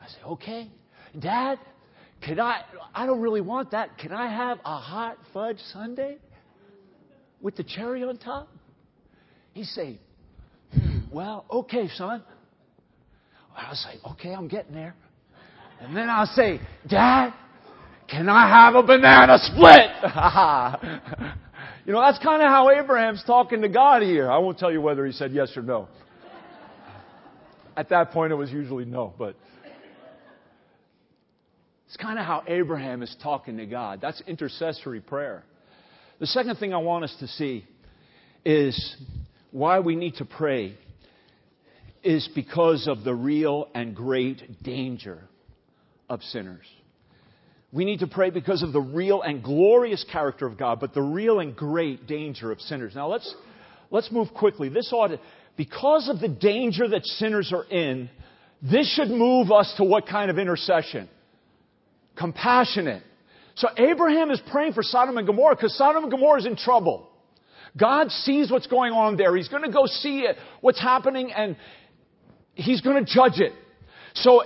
[0.01, 0.71] I say, Okay.
[1.19, 1.59] Dad,
[2.23, 2.63] can I,
[2.95, 3.97] I don't really want that.
[3.99, 6.17] Can I have a hot fudge sundae
[7.41, 8.49] with the cherry on top?
[9.53, 9.99] He say,
[10.73, 12.23] hmm, well, okay, son.
[13.57, 14.95] I'll say, okay, I'm getting there.
[15.81, 17.33] And then I'll say, Dad,
[18.09, 19.91] can I have a banana split?
[21.87, 24.31] you know, that's kind of how Abraham's talking to God here.
[24.31, 25.89] I won't tell you whether he said yes or no.
[27.77, 29.37] At that point, it was usually no, but.
[31.91, 34.01] It's kind of how Abraham is talking to God.
[34.01, 35.43] That's intercessory prayer.
[36.21, 37.67] The second thing I want us to see
[38.45, 38.97] is
[39.51, 40.79] why we need to pray
[42.05, 45.19] is because of the real and great danger
[46.09, 46.65] of sinners.
[47.73, 51.03] We need to pray because of the real and glorious character of God, but the
[51.03, 52.93] real and great danger of sinners.
[52.95, 53.35] Now let's,
[53.91, 54.69] let's move quickly.
[54.69, 55.19] This ought to,
[55.57, 58.09] because of the danger that sinners are in,
[58.63, 61.09] this should move us to what kind of intercession?
[62.21, 63.03] Compassionate.
[63.57, 67.09] So Abraham is praying for Sodom and Gomorrah because Sodom and Gomorrah is in trouble.
[67.77, 69.37] God sees what's going on there.
[69.37, 71.57] He's going to go see it, what's happening, and
[72.55, 73.53] he's going to judge it.
[74.15, 74.43] So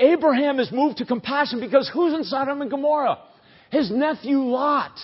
[0.00, 3.18] Abraham is moved to compassion because who's in Sodom and Gomorrah?
[3.70, 4.98] His nephew Lot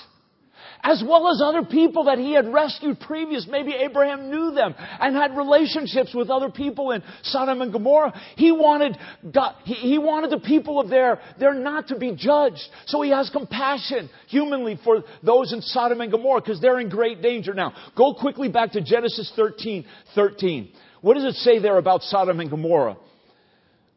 [0.82, 3.46] as well as other people that he had rescued previous.
[3.50, 8.18] Maybe Abraham knew them and had relationships with other people in Sodom and Gomorrah.
[8.36, 8.96] He wanted
[9.32, 12.62] God, he, he wanted the people of there, there not to be judged.
[12.86, 17.22] So he has compassion humanly for those in Sodom and Gomorrah because they're in great
[17.22, 17.54] danger.
[17.54, 20.72] Now, go quickly back to Genesis 13, 13.
[21.00, 22.96] What does it say there about Sodom and Gomorrah?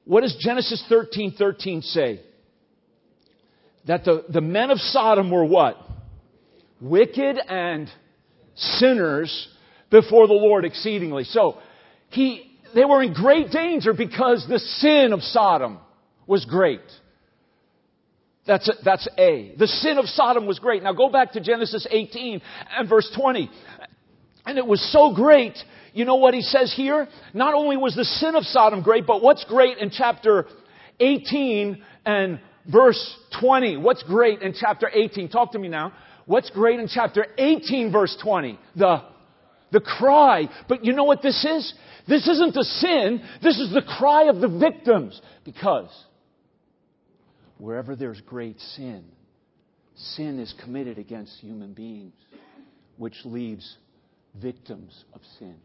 [0.06, 2.22] What does Genesis 13, 13 say?
[3.88, 5.78] That the, the men of Sodom were what?
[6.82, 7.90] Wicked and
[8.56, 9.48] sinners
[9.90, 11.24] before the Lord exceedingly.
[11.26, 11.58] So
[12.10, 15.80] he, they were in great danger because the sin of Sodom
[16.28, 16.82] was great.
[18.48, 19.54] That's a, that's A.
[19.58, 20.82] The sin of Sodom was great.
[20.82, 22.42] Now go back to Genesis 18
[22.78, 23.50] and verse 20.
[24.46, 25.58] And it was so great.
[25.94, 27.08] You know what he says here?
[27.34, 30.46] Not only was the sin of Sodom great, but what's great in chapter
[31.00, 32.40] 18 and
[32.72, 33.78] verse 20?
[33.78, 35.30] What's great in chapter 18?
[35.30, 35.94] Talk to me now.
[36.32, 38.58] What's great in chapter 18, verse 20?
[38.78, 39.04] The,
[39.74, 40.48] the cry.
[40.70, 41.74] But you know what this is?
[42.08, 43.22] This isn't the sin.
[43.44, 45.22] This is the cry of the victims.
[45.44, 45.90] Because
[47.58, 49.04] wherever there's great sin,
[49.94, 52.14] sin is committed against human beings,
[52.96, 53.76] which leaves
[54.42, 55.58] victims of sin.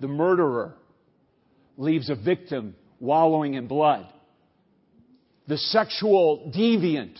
[0.00, 0.76] The murderer
[1.76, 4.10] leaves a victim wallowing in blood.
[5.46, 7.18] The sexual deviant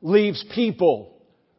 [0.00, 1.17] leaves people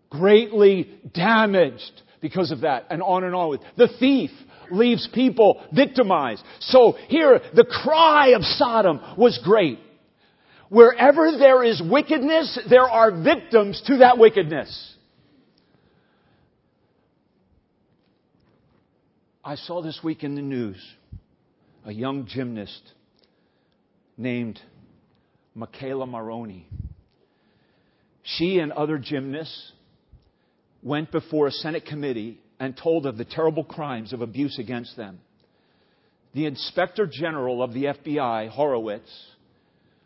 [0.10, 3.62] greatly damaged because of that, and on and on with.
[3.78, 4.32] The thief
[4.72, 6.44] leaves people victimized.
[6.60, 9.80] So here, the cry of Sodom was great.
[10.70, 14.96] Wherever there is wickedness, there are victims to that wickedness.
[19.44, 20.78] I saw this week in the news
[21.86, 22.92] a young gymnast
[24.18, 24.60] named
[25.58, 26.68] McKayla Maroney.
[28.22, 29.72] She and other gymnasts
[30.82, 35.20] went before a Senate committee and told of the terrible crimes of abuse against them.
[36.34, 39.10] The Inspector General of the FBI, Horowitz,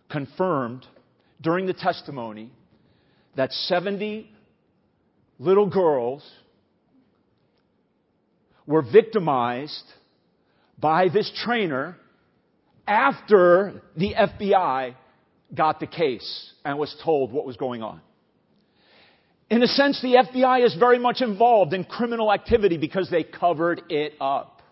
[0.10, 0.86] confirmed
[1.42, 2.52] during the testimony
[3.36, 4.30] that 70
[5.40, 6.24] little girls
[8.66, 9.84] were victimized
[10.80, 11.98] by this trainer
[12.88, 14.96] after the FBI
[15.54, 18.02] got the case and was told what was going on.
[19.54, 23.84] In a sense, the FBI is very much involved in criminal activity because they covered
[23.88, 24.64] it up.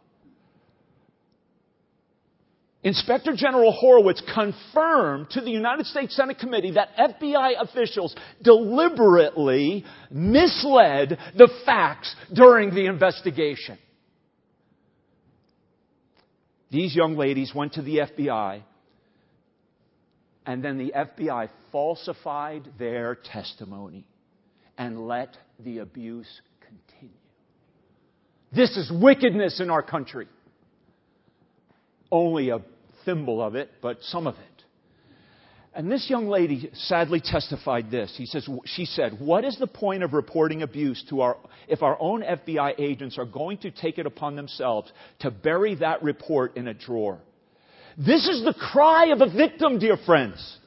[2.81, 11.19] Inspector General Horowitz confirmed to the United States Senate Committee that FBI officials deliberately misled
[11.37, 13.77] the facts during the investigation.
[16.71, 18.63] These young ladies went to the FBI,
[20.47, 24.07] and then the FBI falsified their testimony
[24.81, 27.15] and let the abuse continue.
[28.51, 30.27] This is wickedness in our country.
[32.11, 32.61] Only a
[33.05, 34.63] thimble of it, but some of it.
[35.75, 38.11] And this young lady sadly testified this.
[38.17, 41.95] He says, she said, What is the point of reporting abuse to our, if our
[41.99, 46.67] own FBI agents are going to take it upon themselves to bury that report in
[46.67, 47.19] a drawer?
[47.99, 50.57] This is the cry of a victim, dear friends.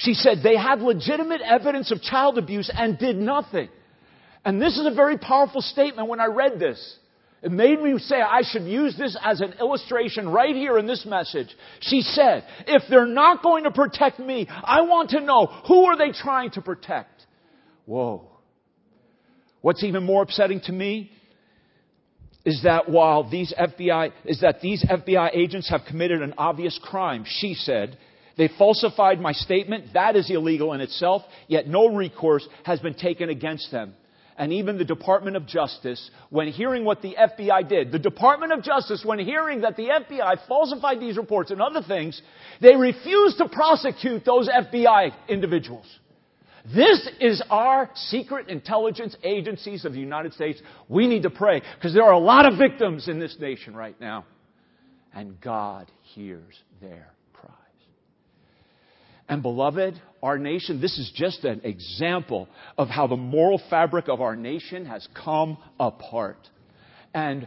[0.00, 3.68] She said they had legitimate evidence of child abuse and did nothing.
[4.44, 6.98] And this is a very powerful statement when I read this.
[7.42, 11.04] It made me say I should use this as an illustration right here in this
[11.04, 11.48] message.
[11.80, 15.96] She said, if they're not going to protect me, I want to know who are
[15.96, 17.26] they trying to protect?
[17.84, 18.26] Whoa.
[19.60, 21.10] What's even more upsetting to me
[22.46, 27.24] is that while these FBI, is that these FBI agents have committed an obvious crime,
[27.26, 27.98] she said,
[28.36, 29.92] they falsified my statement.
[29.94, 33.94] That is illegal in itself, yet no recourse has been taken against them
[34.40, 38.62] and even the Department of Justice, when hearing what the FBI did, the Department of
[38.62, 42.20] Justice, when hearing that the FBI falsified these reports and other things,
[42.62, 45.84] they refused to prosecute those FBI individuals.
[46.64, 50.62] This is our secret intelligence agencies of the United States.
[50.88, 53.98] We need to pray because there are a lot of victims in this nation right
[54.00, 54.24] now.
[55.12, 57.12] And God hears their
[59.30, 64.20] and beloved, our nation, this is just an example of how the moral fabric of
[64.20, 66.36] our nation has come apart.
[67.14, 67.46] And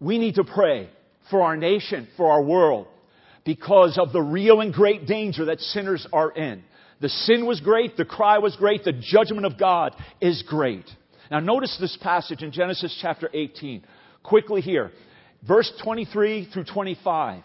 [0.00, 0.90] we need to pray
[1.30, 2.88] for our nation, for our world,
[3.44, 6.64] because of the real and great danger that sinners are in.
[7.00, 10.90] The sin was great, the cry was great, the judgment of God is great.
[11.30, 13.84] Now notice this passage in Genesis chapter 18.
[14.24, 14.90] Quickly here.
[15.46, 17.44] Verse 23 through 25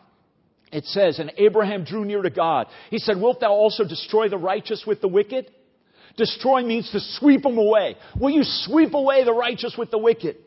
[0.71, 2.67] it says, And Abraham drew near to God.
[2.89, 5.51] He said, Wilt thou also destroy the righteous with the wicked?
[6.17, 7.95] Destroy means to sweep them away.
[8.19, 10.37] Will you sweep away the righteous with the wicked?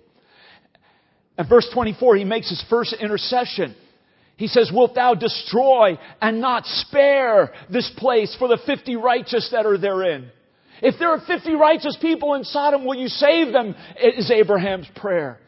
[1.37, 3.77] And verse 24, he makes his first intercession.
[4.37, 9.67] He says, Wilt thou destroy and not spare this place for the 50 righteous that
[9.67, 10.31] are therein?
[10.81, 13.75] If there are 50 righteous people in Sodom, will you save them?
[14.01, 15.39] Is Abraham's prayer.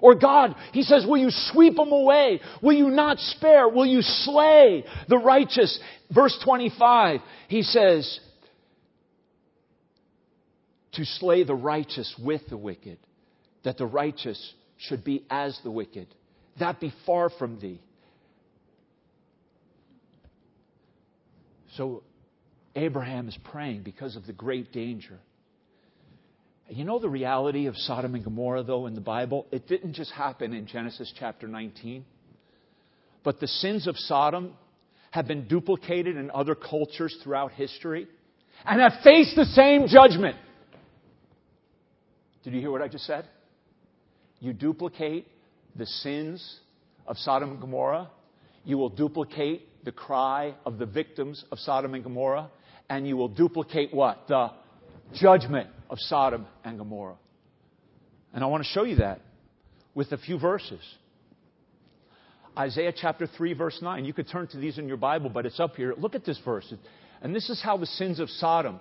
[0.00, 2.40] Or God, He says, will you sweep them away?
[2.62, 3.68] Will you not spare?
[3.68, 5.78] Will you slay the righteous?
[6.14, 8.20] Verse 25, He says,
[10.92, 12.98] to slay the righteous with the wicked,
[13.64, 16.08] that the righteous should be as the wicked.
[16.58, 17.80] That be far from thee.
[21.76, 22.02] So
[22.74, 25.18] Abraham is praying because of the great danger.
[26.70, 29.46] You know the reality of Sodom and Gomorrah, though, in the Bible?
[29.50, 32.04] It didn't just happen in Genesis chapter 19.
[33.24, 34.52] But the sins of Sodom
[35.10, 38.06] have been duplicated in other cultures throughout history
[38.66, 40.36] and have faced the same judgment.
[42.44, 43.26] Did you hear what I just said?
[44.40, 45.26] You duplicate
[45.74, 46.60] the sins
[47.06, 48.10] of Sodom and Gomorrah,
[48.64, 52.50] you will duplicate the cry of the victims of Sodom and Gomorrah,
[52.90, 54.28] and you will duplicate what?
[54.28, 54.50] The
[55.14, 57.16] judgment of Sodom and Gomorrah.
[58.32, 59.20] And I want to show you that
[59.94, 60.80] with a few verses.
[62.56, 64.04] Isaiah chapter 3, verse 9.
[64.04, 65.94] You could turn to these in your Bible, but it's up here.
[65.96, 66.72] Look at this verse.
[67.22, 68.80] And this is how the sins of Sodom,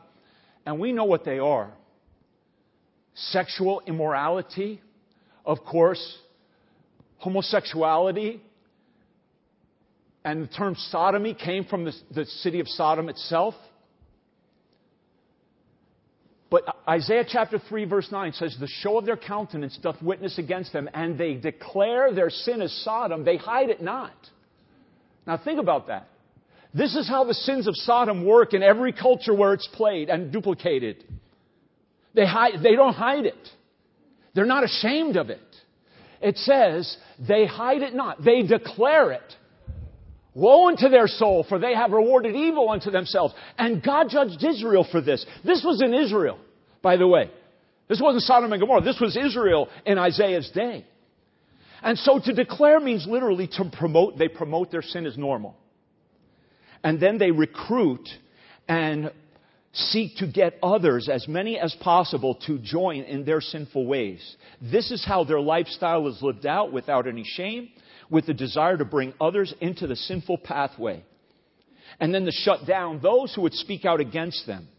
[0.66, 1.72] and we know what they are
[3.18, 4.80] sexual immorality,
[5.46, 6.18] of course,
[7.18, 8.42] homosexuality,
[10.24, 13.56] and the term sodomy came from the, the city of Sodom itself.
[16.50, 20.72] But Isaiah chapter 3 verse 9 says, The show of their countenance doth witness against
[20.72, 24.16] them, and they declare their sin as Sodom, they hide it not.
[25.26, 26.08] Now think about that.
[26.74, 30.32] This is how the sins of Sodom work in every culture where it's played and
[30.32, 31.04] duplicated.
[32.14, 33.50] They, hide, they don't hide it.
[34.34, 35.42] They're not ashamed of it.
[36.22, 38.24] It says, they hide it not.
[38.24, 39.36] They declare it.
[40.34, 43.34] Woe unto their soul, for they have rewarded evil unto themselves.
[43.58, 45.26] And God judged Israel for this.
[45.44, 46.38] This was in Israel,
[46.88, 47.30] by the way.
[47.90, 48.80] This wasn't Sodom and Gomorrah.
[48.80, 50.86] This was Israel in Isaiah's day.
[51.84, 55.58] And so to declare means literally to promote, they promote their sin as normal.
[56.86, 58.08] And then they recruit
[58.70, 59.12] and
[59.74, 64.22] seek to get others, as many as possible, to join in their sinful ways.
[64.62, 67.68] This is how their lifestyle is lived out without any shame
[68.10, 71.04] with the desire to bring others into the sinful pathway.
[72.00, 74.70] And then to shut down those who would speak out against them.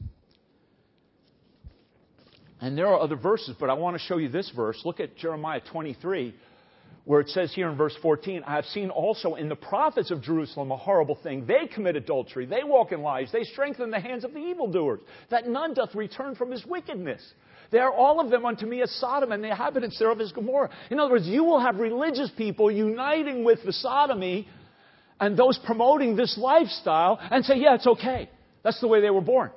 [2.60, 4.80] And there are other verses, but I want to show you this verse.
[4.84, 6.34] Look at Jeremiah 23,
[7.04, 10.22] where it says here in verse 14, I have seen also in the prophets of
[10.22, 11.46] Jerusalem a horrible thing.
[11.46, 15.00] They commit adultery, they walk in lies, they strengthen the hands of the evildoers,
[15.30, 17.22] that none doth return from his wickedness.
[17.70, 20.70] They are all of them unto me as Sodom, and the inhabitants thereof as Gomorrah.
[20.90, 24.48] In other words, you will have religious people uniting with the sodomy
[25.20, 28.30] and those promoting this lifestyle and say, yeah, it's okay.
[28.64, 29.50] That's the way they were born.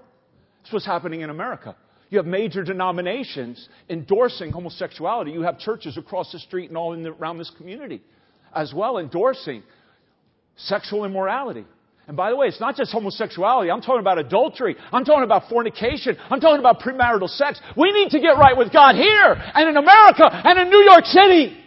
[0.62, 1.76] That's what's happening in America.
[2.12, 5.32] You have major denominations endorsing homosexuality.
[5.32, 8.02] You have churches across the street and all the, around this community
[8.54, 9.64] as well endorsing
[10.58, 11.66] sexual immorality.
[12.08, 13.72] And by the way, it's not just homosexuality.
[13.72, 14.76] I'm talking about adultery.
[14.92, 16.18] I'm talking about fornication.
[16.30, 17.62] I'm talking about premarital sex.
[17.78, 21.06] We need to get right with God here and in America and in New York
[21.06, 21.58] City.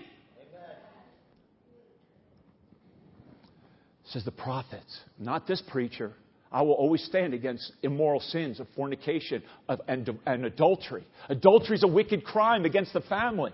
[4.08, 6.12] Says the prophets, not this preacher.
[6.54, 11.04] I will always stand against immoral sins of fornication of, and, and adultery.
[11.28, 13.50] Adultery is a wicked crime against the family.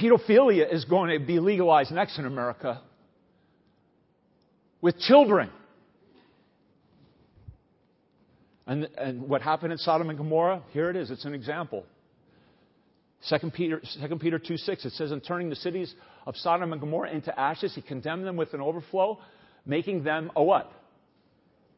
[0.00, 2.80] Pedophilia is going to be legalized next in America
[4.80, 5.50] with children.
[8.68, 10.62] And, and what happened in Sodom and Gomorrah?
[10.70, 11.10] Here it is.
[11.10, 11.84] It's an example.
[13.28, 15.92] 2 Peter, 2 Peter 2 6, it says, In turning the cities
[16.28, 19.18] of Sodom and Gomorrah into ashes, he condemned them with an overflow,
[19.70, 20.70] making them a what?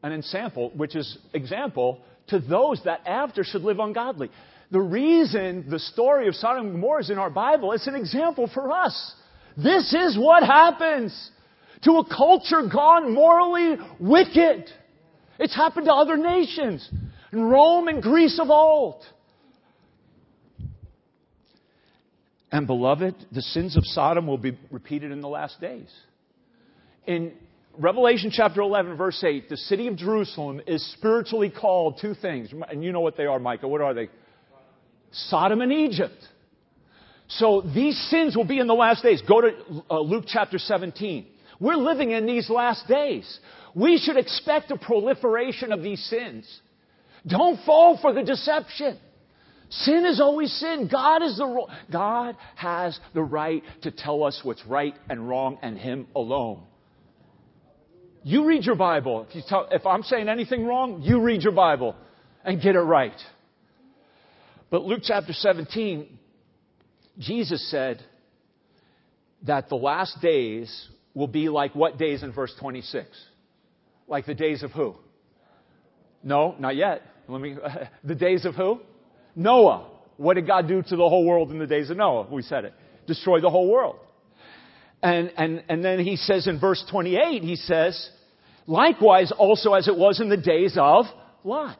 [0.01, 4.29] An ensample, which is example to those that after should live ungodly.
[4.71, 8.49] The reason the story of Sodom and Gomorrah is in our Bible, it's an example
[8.53, 9.13] for us.
[9.55, 11.31] This is what happens
[11.83, 14.65] to a culture gone morally wicked.
[15.37, 16.89] It's happened to other nations,
[17.31, 19.03] in Rome and Greece of old.
[22.51, 25.91] And beloved, the sins of Sodom will be repeated in the last days.
[27.05, 27.33] In
[27.77, 32.53] Revelation chapter 11, verse 8, the city of Jerusalem is spiritually called two things.
[32.69, 33.67] And you know what they are, Micah.
[33.67, 34.09] What are they?
[35.11, 36.17] Sodom and Egypt.
[37.29, 39.23] So these sins will be in the last days.
[39.27, 39.51] Go to
[39.89, 41.25] uh, Luke chapter 17.
[41.59, 43.39] We're living in these last days.
[43.73, 46.45] We should expect a proliferation of these sins.
[47.25, 48.99] Don't fall for the deception.
[49.69, 50.89] Sin is always sin.
[50.91, 55.77] God is the God has the right to tell us what's right and wrong and
[55.77, 56.63] Him alone.
[58.23, 59.25] You read your Bible.
[59.27, 61.95] If, you tell, if I'm saying anything wrong, you read your Bible
[62.43, 63.19] and get it right.
[64.69, 66.07] But Luke chapter 17,
[67.19, 68.01] Jesus said
[69.43, 73.07] that the last days will be like what days in verse 26?
[74.07, 74.95] Like the days of who?
[76.23, 77.01] No, not yet.
[77.27, 77.57] Let me,
[78.03, 78.79] the days of who?
[79.35, 79.89] Noah.
[80.15, 82.27] What did God do to the whole world in the days of Noah?
[82.31, 82.73] We said it.
[83.05, 83.97] Destroy the whole world.
[85.01, 88.09] And, and, and then he says in verse 28, he says,
[88.67, 91.05] likewise also as it was in the days of
[91.43, 91.79] Lot.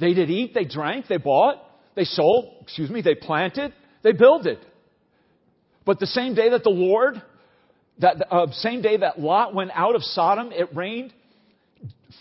[0.00, 1.56] They did eat, they drank, they bought,
[1.94, 3.72] they sold, excuse me, they planted,
[4.02, 4.58] they builded.
[5.84, 7.22] But the same day that the Lord
[7.98, 11.12] that uh, same day that Lot went out of Sodom, it rained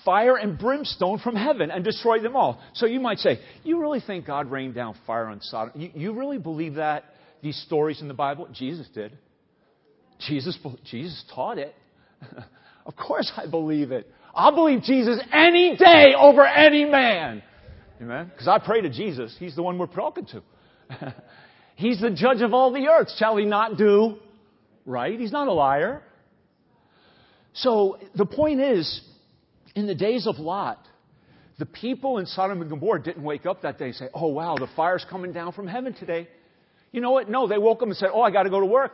[0.06, 2.62] fire and brimstone from heaven and destroyed them all.
[2.74, 5.80] So you might say, you really think God rained down fire on Sodom?
[5.80, 7.06] You, you really believe that?
[7.42, 8.48] These stories in the Bible?
[8.54, 9.18] Jesus did.
[10.28, 10.58] Jesus,
[10.90, 11.74] Jesus taught it.
[12.86, 14.10] of course I believe it.
[14.36, 17.44] I'll believe Jesus any day over any man.
[18.02, 18.32] Amen?
[18.32, 19.36] Because I pray to Jesus.
[19.40, 20.44] He's the one we're talking to.
[21.76, 23.10] He's the judge of all the earth.
[23.18, 24.18] Shall he not do
[24.86, 25.20] right?
[25.20, 26.02] He's not a liar.
[27.54, 29.02] So the point is,
[29.76, 30.86] in the days of Lot,
[31.60, 34.56] the people in Sodom and Gomorrah didn't wake up that day and say, Oh wow,
[34.58, 36.28] the fire's coming down from heaven today.
[36.92, 37.30] You know what?
[37.30, 38.94] No, they woke up and said, Oh, I gotta go to work.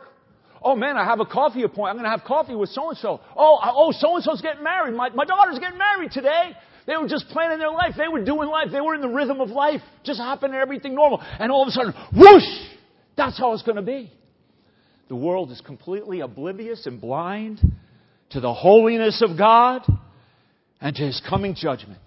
[0.62, 1.90] Oh man, I have a coffee appointment.
[1.90, 3.20] I'm gonna have coffee with so and so.
[3.36, 4.94] Oh, oh, so and so's getting married.
[4.94, 6.52] My, my daughter's getting married today.
[6.86, 7.94] They were just planning their life.
[7.96, 8.68] They were doing life.
[8.72, 9.80] They were in the rhythm of life.
[10.04, 11.22] Just happened everything normal.
[11.22, 12.68] And all of a sudden, whoosh!
[13.16, 14.12] That's how it's gonna be.
[15.08, 17.60] The world is completely oblivious and blind
[18.30, 19.82] to the holiness of God
[20.80, 22.00] and to His coming judgment.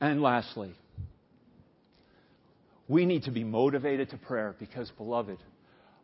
[0.00, 0.74] And lastly,
[2.88, 5.38] we need to be motivated to prayer because, beloved,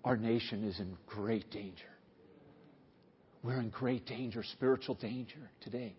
[0.05, 1.89] our nation is in great danger.
[3.43, 5.95] We're in great danger, spiritual danger today.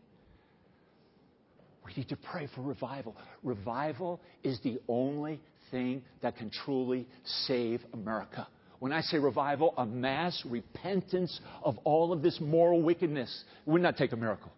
[1.86, 3.16] We need to pray for revival.
[3.44, 7.08] Revival is the only thing that can truly
[7.46, 8.48] save America.
[8.80, 13.98] When I say revival, a mass repentance of all of this moral wickedness would not
[13.98, 14.52] take a miracle.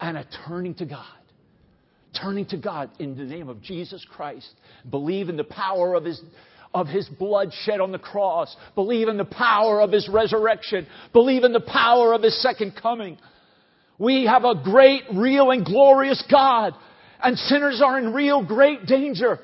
[0.00, 1.04] And a turning to God.
[2.20, 4.48] Turning to God in the name of Jesus Christ.
[4.88, 6.20] Believe in the power of His,
[6.72, 8.54] of His blood shed on the cross.
[8.74, 10.86] Believe in the power of His resurrection.
[11.12, 13.18] Believe in the power of His second coming.
[13.98, 16.74] We have a great, real, and glorious God.
[17.22, 19.40] And sinners are in real great danger.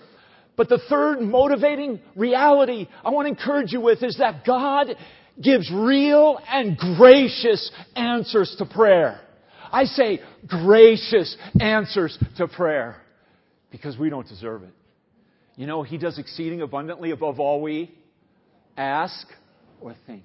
[0.57, 4.89] But the third motivating reality I want to encourage you with is that God
[5.43, 9.21] gives real and gracious answers to prayer.
[9.75, 13.03] I say gracious answers to prayer
[13.73, 14.73] because we don't deserve it.
[15.57, 17.93] You know, He does exceeding abundantly above all we
[18.77, 19.27] ask
[19.81, 20.23] or think.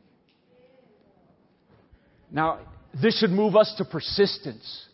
[2.29, 2.59] Now,
[3.01, 4.85] this should move us to persistence.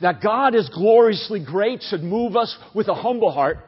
[0.00, 3.58] That God is gloriously great should move us with a humble heart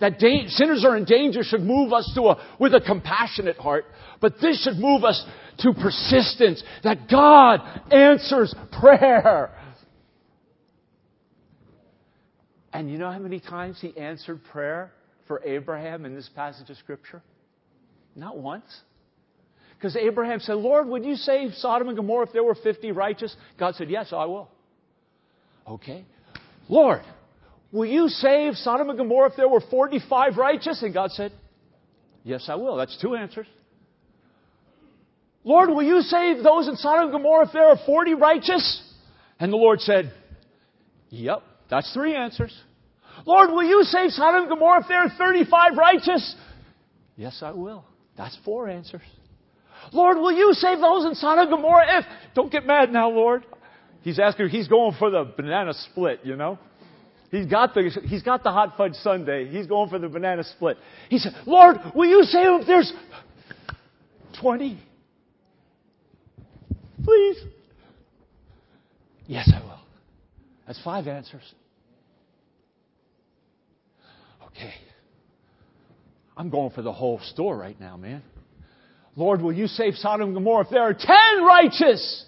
[0.00, 3.84] that da- sinners are in danger should move us to a, with a compassionate heart.
[4.20, 5.24] But this should move us
[5.58, 7.60] to persistence, that God
[7.90, 9.52] answers prayer.
[12.72, 14.92] And you know how many times he answered prayer
[15.26, 17.22] for Abraham in this passage of Scripture?
[18.14, 18.64] Not once.
[19.76, 23.34] Because Abraham said, Lord, would you save Sodom and Gomorrah if there were 50 righteous?
[23.58, 24.50] God said, Yes, I will.
[25.66, 26.04] Okay.
[26.68, 27.02] Lord,
[27.72, 30.82] Will you save Sodom and Gomorrah if there were 45 righteous?
[30.82, 31.32] And God said,
[32.22, 32.76] Yes, I will.
[32.76, 33.46] That's two answers.
[35.44, 38.82] Lord, will you save those in Sodom and Gomorrah if there are 40 righteous?
[39.38, 40.12] And the Lord said,
[41.10, 42.56] Yep, that's three answers.
[43.24, 46.34] Lord, will you save Sodom and Gomorrah if there are 35 righteous?
[47.16, 47.84] Yes, I will.
[48.16, 49.02] That's four answers.
[49.92, 52.04] Lord, will you save those in Sodom and Gomorrah if,
[52.34, 53.44] don't get mad now, Lord.
[54.02, 56.58] He's asking, he's going for the banana split, you know?
[57.30, 59.48] He's got the, he's got the hot fudge sundae.
[59.48, 60.78] He's going for the banana split.
[61.08, 62.92] He said, Lord, will you say if there's
[64.40, 64.78] 20?
[67.04, 67.36] Please.
[69.26, 69.80] Yes, I will.
[70.66, 71.42] That's five answers.
[74.46, 74.74] Okay.
[76.36, 78.22] I'm going for the whole store right now, man.
[79.16, 82.24] Lord, will you save Sodom and Gomorrah if there are ten righteous?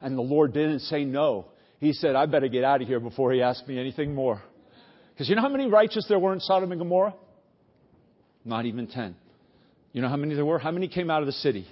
[0.00, 1.46] And the Lord didn't say no
[1.84, 4.42] he said, I better get out of here before he asks me anything more.
[5.12, 7.14] Because you know how many righteous there were in Sodom and Gomorrah?
[8.44, 9.14] Not even ten.
[9.92, 10.58] You know how many there were?
[10.58, 11.66] How many came out of the city?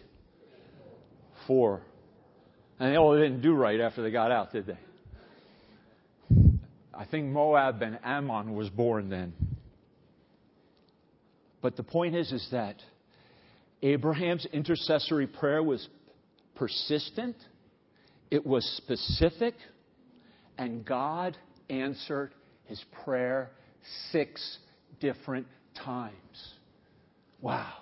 [1.47, 1.83] Four.
[2.79, 4.79] And they all didn't do right after they got out, did they?
[6.95, 9.33] I think Moab and Ammon was born then.
[11.61, 12.77] But the point is, is that
[13.83, 15.89] Abraham's intercessory prayer was
[16.55, 17.37] persistent,
[18.31, 19.55] it was specific,
[20.59, 21.37] and God
[21.69, 22.33] answered
[22.67, 23.51] his prayer
[24.11, 24.59] six
[25.01, 26.55] different times.
[27.41, 27.73] Wow.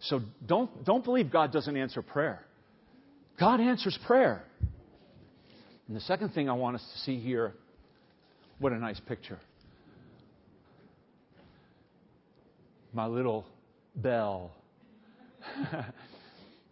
[0.00, 2.42] So don't, don't believe God doesn't answer prayer.
[3.38, 4.44] God answers prayer.
[5.88, 7.54] And the second thing I want us to see here
[8.58, 9.38] what a nice picture.
[12.92, 13.46] My little
[13.94, 14.52] bell.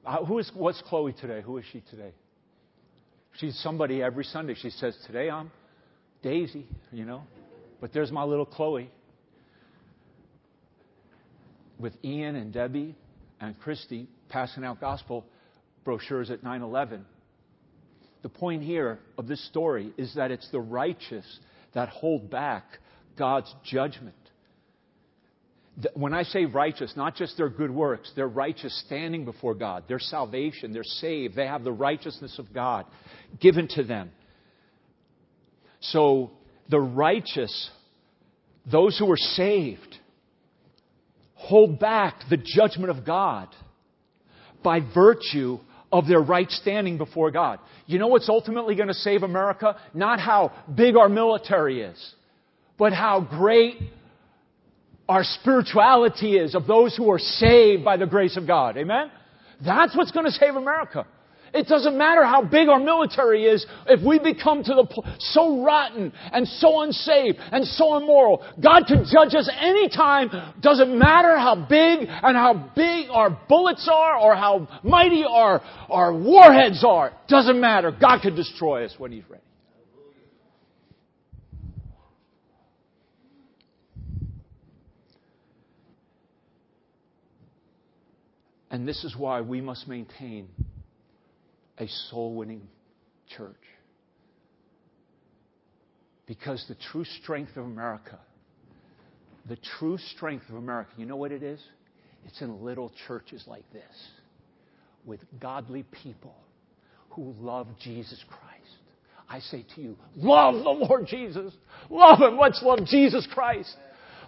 [0.07, 1.41] Uh, who is, what's Chloe today?
[1.41, 2.13] Who is she today?
[3.39, 4.55] She's somebody every Sunday.
[4.55, 5.51] She says, Today I'm
[6.23, 7.23] Daisy, you know.
[7.81, 8.91] But there's my little Chloe
[11.79, 12.95] with Ian and Debbie
[13.41, 15.25] and Christy passing out gospel
[15.85, 17.05] brochures at 9 11.
[18.23, 21.27] The point here of this story is that it's the righteous
[21.75, 22.65] that hold back
[23.19, 24.15] God's judgment
[25.95, 29.99] when I say righteous, not just their good works, they're righteous standing before God, their
[29.99, 32.87] salvation, they're saved, they have the righteousness of God
[33.41, 34.11] given to them.
[35.81, 36.31] So
[36.71, 37.71] the righteous
[38.71, 39.97] those who are saved
[41.35, 43.49] hold back the judgment of God
[44.63, 45.59] by virtue
[45.93, 47.59] of their right standing before God.
[47.87, 49.77] You know what's ultimately going to save America?
[49.93, 52.15] Not how big our military is,
[52.79, 53.77] but how great
[55.09, 58.77] our spirituality is of those who are saved by the grace of God.
[58.77, 59.11] Amen?
[59.65, 61.07] That's what's going to save America.
[61.55, 65.65] It doesn't matter how big our military is if we become to the pl- so
[65.65, 68.45] rotten and so unsaved and so immoral.
[68.61, 70.31] God can judge us anytime.
[70.61, 76.13] Doesn't matter how big and how big our bullets are or how mighty our, our
[76.13, 77.13] warheads are.
[77.29, 77.93] Doesn't matter.
[77.93, 79.44] God can destroy us when He's ready.
[88.75, 90.49] And this is why we must maintain
[91.79, 92.67] a soul winning
[93.37, 93.55] church.
[96.27, 98.19] Because the true strength of America,
[99.49, 101.61] the true strength of America, you know what it is?
[102.27, 104.09] It's in little churches like this
[105.05, 106.35] with godly people
[107.11, 108.75] who love Jesus Christ.
[109.29, 111.55] I say to you, love the Lord Jesus.
[111.91, 112.37] Love Him.
[112.41, 113.73] Let's love Jesus Christ.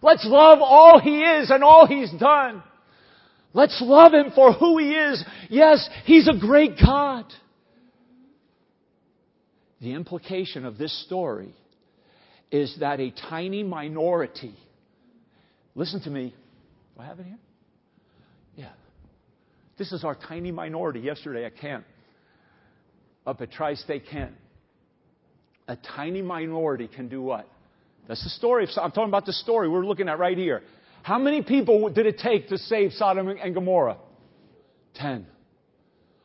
[0.02, 2.62] Let's love all He is and all He's done.
[3.56, 5.24] Let's love Him for who He is.
[5.48, 7.24] Yes, He's a great God.
[9.80, 11.54] The implication of this story
[12.50, 14.54] is that a tiny minority,
[15.74, 16.34] listen to me,
[17.00, 17.38] have it here?
[18.56, 18.72] Yeah.
[19.78, 21.86] This is our tiny minority yesterday at camp,
[23.26, 24.34] up at Tri State Camp.
[25.66, 27.48] A tiny minority can do what?
[28.06, 28.68] That's the story.
[28.76, 30.62] I'm talking about the story we're looking at right here.
[31.06, 33.96] How many people did it take to save Sodom and Gomorrah?
[34.96, 35.24] Ten.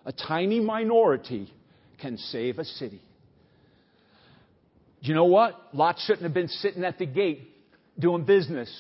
[0.07, 1.53] A tiny minority
[1.99, 2.99] can save a city.
[5.03, 5.69] Do you know what?
[5.71, 7.47] Lot shouldn't have been sitting at the gate
[7.99, 8.75] doing business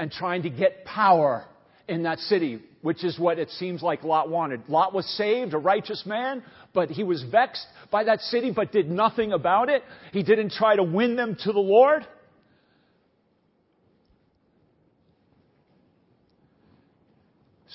[0.00, 1.44] and trying to get power
[1.86, 4.62] in that city, which is what it seems like Lot wanted.
[4.66, 6.42] Lot was saved, a righteous man,
[6.74, 9.84] but he was vexed by that city, but did nothing about it.
[10.10, 12.04] He didn't try to win them to the Lord.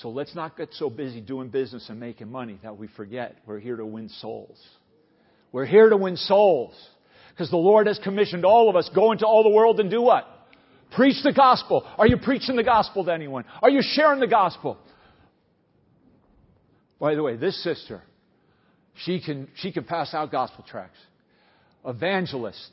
[0.01, 3.59] So let's not get so busy doing business and making money that we forget we're
[3.59, 4.57] here to win souls.
[5.51, 6.73] We're here to win souls.
[7.29, 10.01] Because the Lord has commissioned all of us go into all the world and do
[10.01, 10.27] what?
[10.95, 11.87] Preach the gospel.
[11.97, 13.45] Are you preaching the gospel to anyone?
[13.61, 14.77] Are you sharing the gospel?
[16.99, 18.01] By the way, this sister,
[19.05, 20.99] she can, she can pass out gospel tracts.
[21.85, 22.71] Evangelist.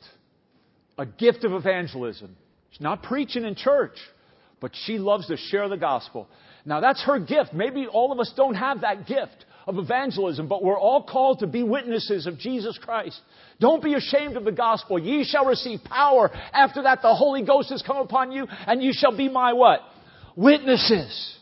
[0.97, 2.35] A gift of evangelism.
[2.71, 3.97] She's not preaching in church,
[4.59, 6.27] but she loves to share the gospel.
[6.65, 7.53] Now that's her gift.
[7.53, 11.47] Maybe all of us don't have that gift of evangelism, but we're all called to
[11.47, 13.19] be witnesses of Jesus Christ.
[13.59, 14.97] Don't be ashamed of the gospel.
[14.97, 16.31] Ye shall receive power.
[16.53, 19.81] After that, the Holy Ghost has come upon you, and you shall be my what?
[20.35, 21.37] Witnesses.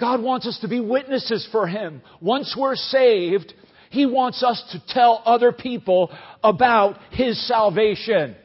[0.00, 2.02] God wants us to be witnesses for Him.
[2.20, 3.52] Once we're saved,
[3.90, 6.10] He wants us to tell other people
[6.42, 8.36] about His salvation.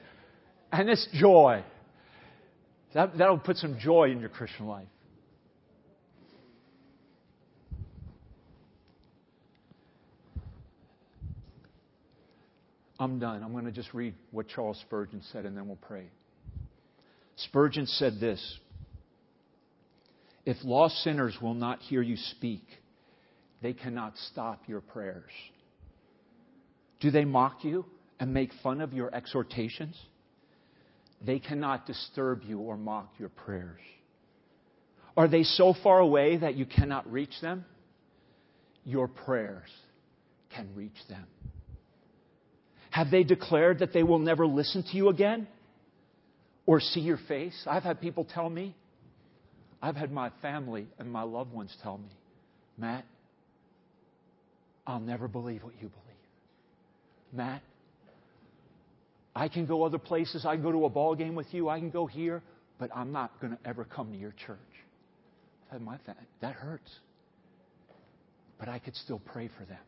[0.71, 1.63] And it's joy.
[2.93, 4.87] That, that'll put some joy in your Christian life.
[13.01, 13.41] I'm done.
[13.41, 16.05] I'm going to just read what Charles Spurgeon said and then we'll pray.
[17.35, 18.59] Spurgeon said this
[20.45, 22.61] If lost sinners will not hear you speak,
[23.63, 25.31] they cannot stop your prayers.
[26.99, 27.85] Do they mock you
[28.19, 29.99] and make fun of your exhortations?
[31.25, 33.81] They cannot disturb you or mock your prayers.
[35.17, 37.65] Are they so far away that you cannot reach them?
[38.85, 39.69] Your prayers
[40.53, 41.25] can reach them.
[42.91, 45.47] Have they declared that they will never listen to you again
[46.65, 47.65] or see your face?
[47.65, 48.75] I've had people tell me,
[49.81, 52.09] I've had my family and my loved ones tell me,
[52.77, 53.05] Matt,
[54.85, 56.01] I'll never believe what you believe.
[57.31, 57.61] Matt,
[59.33, 60.45] I can go other places.
[60.45, 61.69] I can go to a ball game with you.
[61.69, 62.43] I can go here,
[62.77, 64.57] but I'm not going to ever come to your church.
[65.71, 65.97] Had my.
[66.41, 66.91] That hurts.
[68.59, 69.79] But I could still pray for them.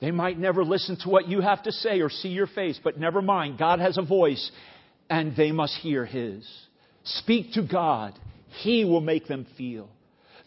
[0.00, 2.98] They might never listen to what you have to say or see your face, but
[2.98, 3.58] never mind.
[3.58, 4.50] God has a voice
[5.10, 6.48] and they must hear His.
[7.04, 8.18] Speak to God.
[8.62, 9.88] He will make them feel.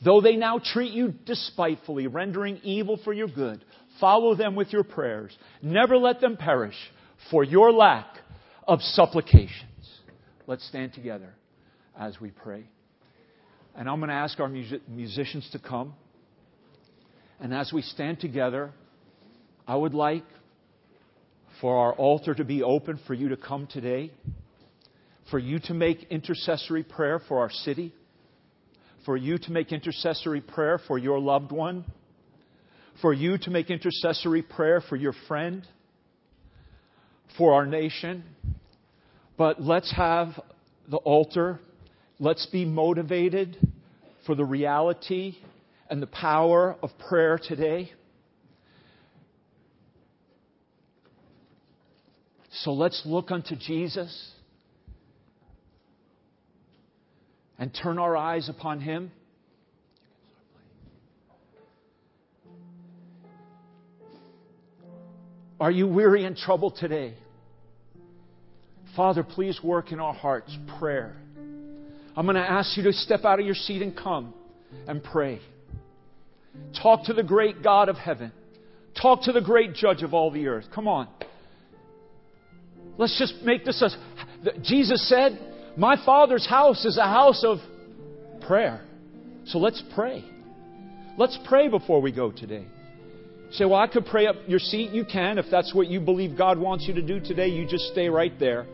[0.03, 3.63] Though they now treat you despitefully, rendering evil for your good,
[3.99, 5.37] follow them with your prayers.
[5.61, 6.75] Never let them perish
[7.29, 8.07] for your lack
[8.67, 9.51] of supplications.
[10.47, 11.33] Let's stand together
[11.97, 12.63] as we pray.
[13.75, 15.93] And I'm going to ask our musicians to come.
[17.39, 18.71] And as we stand together,
[19.67, 20.25] I would like
[21.59, 24.11] for our altar to be open for you to come today,
[25.29, 27.93] for you to make intercessory prayer for our city,
[29.05, 31.85] for you to make intercessory prayer for your loved one,
[33.01, 35.65] for you to make intercessory prayer for your friend,
[37.37, 38.23] for our nation.
[39.37, 40.39] But let's have
[40.89, 41.59] the altar.
[42.19, 43.57] Let's be motivated
[44.25, 45.35] for the reality
[45.89, 47.91] and the power of prayer today.
[52.51, 54.31] So let's look unto Jesus
[57.57, 59.11] and turn our eyes upon Him.
[65.59, 67.13] Are you weary and troubled today?
[68.95, 71.15] Father, please work in our hearts prayer.
[72.17, 74.33] I'm going to ask you to step out of your seat and come
[74.87, 75.39] and pray.
[76.81, 78.33] Talk to the great God of heaven.
[78.99, 80.65] Talk to the great judge of all the earth.
[80.73, 81.07] Come on.
[82.97, 83.89] Let's just make this a.
[84.63, 85.39] Jesus said,
[85.77, 87.59] My Father's house is a house of
[88.45, 88.81] prayer.
[89.45, 90.23] So let's pray.
[91.17, 92.67] Let's pray before we go today.
[93.51, 94.91] say, Well, I could pray up your seat.
[94.91, 95.37] You can.
[95.37, 98.33] If that's what you believe God wants you to do today, you just stay right
[98.39, 98.65] there.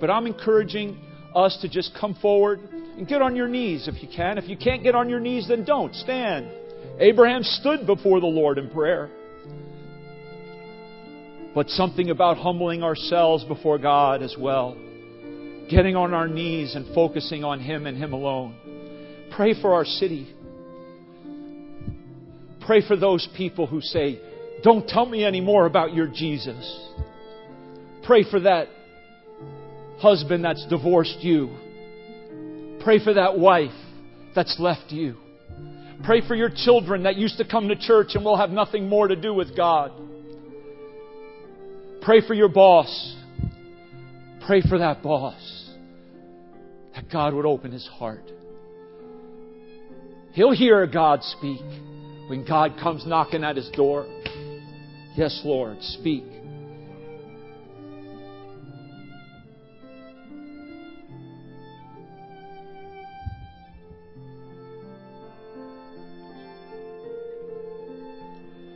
[0.00, 0.98] But I'm encouraging
[1.34, 2.60] us to just come forward
[2.96, 4.38] and get on your knees if you can.
[4.38, 5.94] If you can't get on your knees, then don't.
[5.94, 6.50] Stand.
[6.98, 9.10] Abraham stood before the Lord in prayer
[11.54, 14.76] but something about humbling ourselves before God as well.
[15.68, 18.56] Getting on our knees and focusing on Him and Him alone.
[19.34, 20.34] Pray for our city.
[22.66, 24.20] Pray for those people who say,
[24.62, 26.88] Don't tell me any more about your Jesus.
[28.04, 28.68] Pray for that
[29.98, 31.48] husband that's divorced you.
[32.82, 33.70] Pray for that wife
[34.34, 35.16] that's left you.
[36.04, 39.06] Pray for your children that used to come to church and will have nothing more
[39.06, 39.92] to do with God.
[42.02, 43.16] Pray for your boss.
[44.46, 45.70] Pray for that boss.
[46.94, 48.24] That God would open his heart.
[50.32, 51.60] He'll hear God speak
[52.28, 54.06] when God comes knocking at his door.
[55.16, 56.24] Yes, Lord, speak.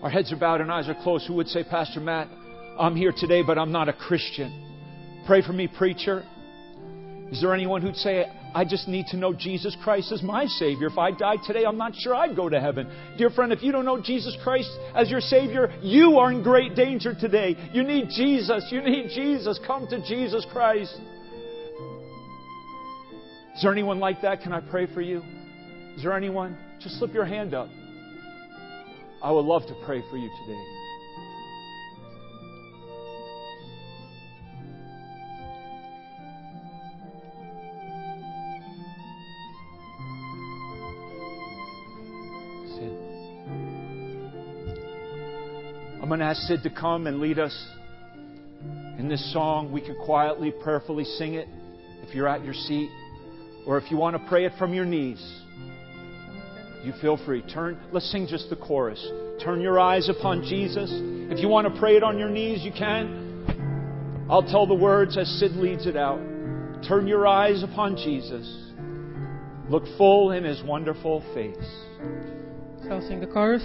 [0.03, 1.27] Our heads are bowed and eyes are closed.
[1.27, 2.29] Who would say, Pastor Matt,
[2.79, 5.22] I'm here today, but I'm not a Christian.
[5.27, 6.25] Pray for me, preacher.
[7.31, 10.89] Is there anyone who'd say, I just need to know Jesus Christ as my Savior?
[10.89, 12.91] If I died today, I'm not sure I'd go to heaven.
[13.16, 16.75] Dear friend, if you don't know Jesus Christ as your Savior, you are in great
[16.75, 17.57] danger today.
[17.72, 18.66] You need Jesus.
[18.70, 19.59] You need Jesus.
[19.66, 20.95] Come to Jesus Christ.
[23.57, 24.43] Is there anyone like that?
[24.43, 25.22] Can I pray for you?
[25.97, 26.59] Is there anyone?
[26.81, 27.68] Just slip your hand up.
[29.22, 30.74] I would love to pray for you today.
[46.05, 47.66] I'm going to ask Sid to come and lead us
[48.98, 49.72] in this song.
[49.72, 51.48] We can quietly, prayerfully sing it
[52.07, 52.90] if you're at your seat,
[53.66, 55.42] or if you want to pray it from your knees.
[56.82, 57.40] You feel free.
[57.40, 57.80] Turn.
[57.90, 59.02] Let's sing just the chorus.
[59.42, 60.90] Turn your eyes upon Jesus.
[60.92, 64.26] If you want to pray it on your knees, you can.
[64.28, 66.18] I'll tell the words as Sid leads it out.
[66.86, 68.46] Turn your eyes upon Jesus.
[69.70, 71.57] Look full in his wonderful face.
[72.82, 73.64] So I'll sing the chorus.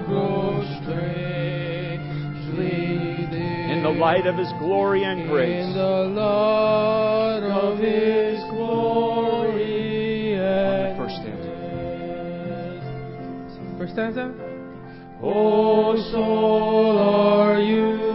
[4.01, 5.63] light of his glory and grace.
[5.63, 11.51] In the light of His glory and first stanza.
[13.77, 14.33] First stanza.
[15.21, 18.10] Oh soul, are you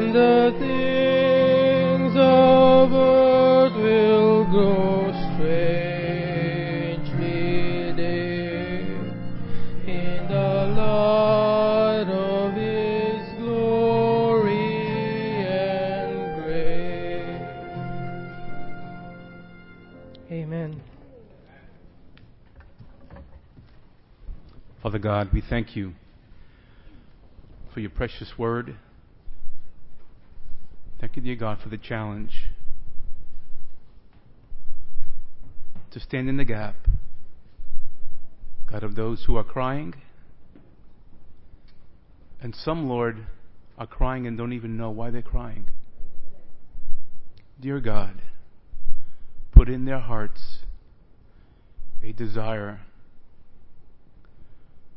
[0.00, 5.92] and the things of earth will grow strangely
[7.92, 9.12] dim
[9.86, 14.56] in the light of His glory
[15.44, 17.44] and grace.
[20.32, 20.80] Amen.
[24.82, 25.92] Father God, we thank you
[27.74, 28.78] for your precious word.
[31.20, 32.48] You, dear God, for the challenge
[35.90, 36.76] to stand in the gap,
[38.70, 39.92] God, of those who are crying.
[42.40, 43.26] And some, Lord,
[43.76, 45.68] are crying and don't even know why they're crying.
[47.60, 48.22] Dear God,
[49.52, 50.60] put in their hearts
[52.02, 52.80] a desire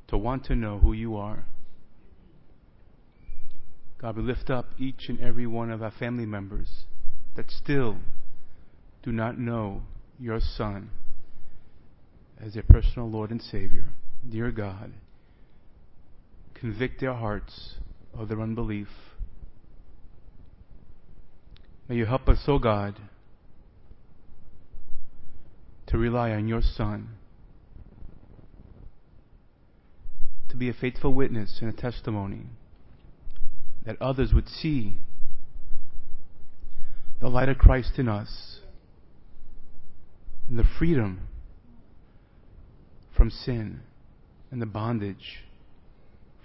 [0.07, 1.43] to want to know who you are.
[4.03, 6.83] God, we lift up each and every one of our family members
[7.37, 7.99] that still
[9.01, 9.83] do not know
[10.19, 10.89] your Son
[12.37, 13.85] as their personal Lord and Savior.
[14.29, 14.91] Dear God,
[16.53, 17.75] convict their hearts
[18.13, 18.89] of their unbelief.
[21.87, 22.99] May you help us, O oh God,
[25.87, 27.07] to rely on your Son
[30.49, 32.47] to be a faithful witness and a testimony
[33.85, 34.95] that others would see
[37.19, 38.59] the light of Christ in us
[40.49, 41.27] and the freedom
[43.15, 43.81] from sin
[44.51, 45.43] and the bondage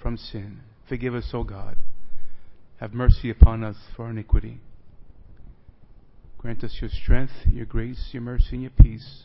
[0.00, 0.60] from sin.
[0.88, 1.76] Forgive us, O God.
[2.80, 4.60] Have mercy upon us for our iniquity.
[6.38, 9.24] Grant us your strength, your grace, your mercy, and your peace.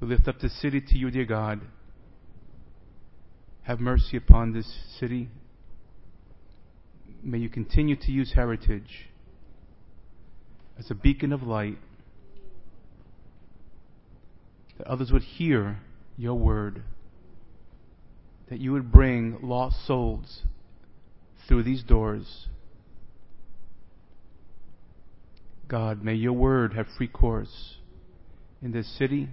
[0.00, 1.62] We lift up the city to you, dear God.
[3.62, 4.70] Have mercy upon this
[5.00, 5.30] city.
[7.22, 9.08] May you continue to use heritage
[10.78, 11.78] as a beacon of light
[14.76, 15.78] that others would hear
[16.16, 16.82] your word,
[18.48, 20.42] that you would bring lost souls
[21.46, 22.46] through these doors.
[25.66, 27.76] God, may your word have free course
[28.62, 29.28] in this city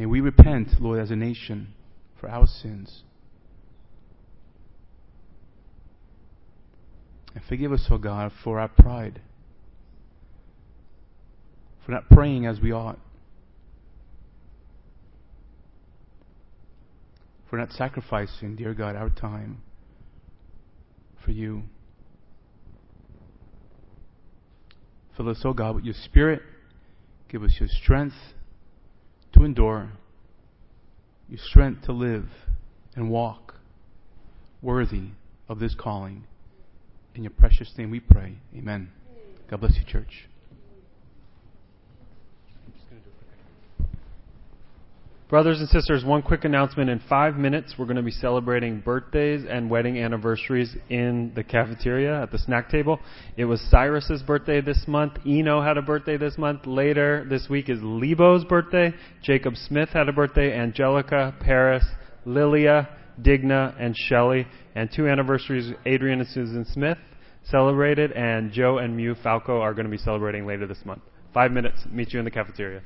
[0.00, 1.74] May we repent, Lord, as a nation
[2.20, 3.02] for our sins.
[7.34, 9.22] And forgive us, O oh God, for our pride,
[11.84, 12.98] for not praying as we ought,
[17.48, 19.62] for not sacrificing, dear God, our time
[21.24, 21.62] for you.
[25.16, 26.42] Fill us, O oh God, with your Spirit.
[27.28, 28.16] Give us your strength
[29.32, 29.92] to endure,
[31.30, 32.28] your strength to live
[32.96, 33.54] and walk
[34.60, 35.10] worthy
[35.48, 36.24] of this calling.
[37.14, 38.38] In your precious name we pray.
[38.56, 38.90] Amen.
[39.48, 40.29] God bless you, church.
[45.30, 46.90] Brothers and sisters, one quick announcement.
[46.90, 52.20] In five minutes, we're going to be celebrating birthdays and wedding anniversaries in the cafeteria
[52.20, 52.98] at the snack table.
[53.36, 55.12] It was Cyrus's birthday this month.
[55.24, 56.66] Eno had a birthday this month.
[56.66, 58.92] Later this week is Lebo's birthday.
[59.22, 60.52] Jacob Smith had a birthday.
[60.52, 61.84] Angelica, Paris,
[62.24, 62.88] Lilia,
[63.22, 64.48] Digna, and Shelley.
[64.74, 66.98] And two anniversaries, Adrian and Susan Smith
[67.44, 71.02] celebrated, and Joe and Mew Falco are going to be celebrating later this month.
[71.32, 71.78] Five minutes.
[71.88, 72.82] Meet you in the cafeteria.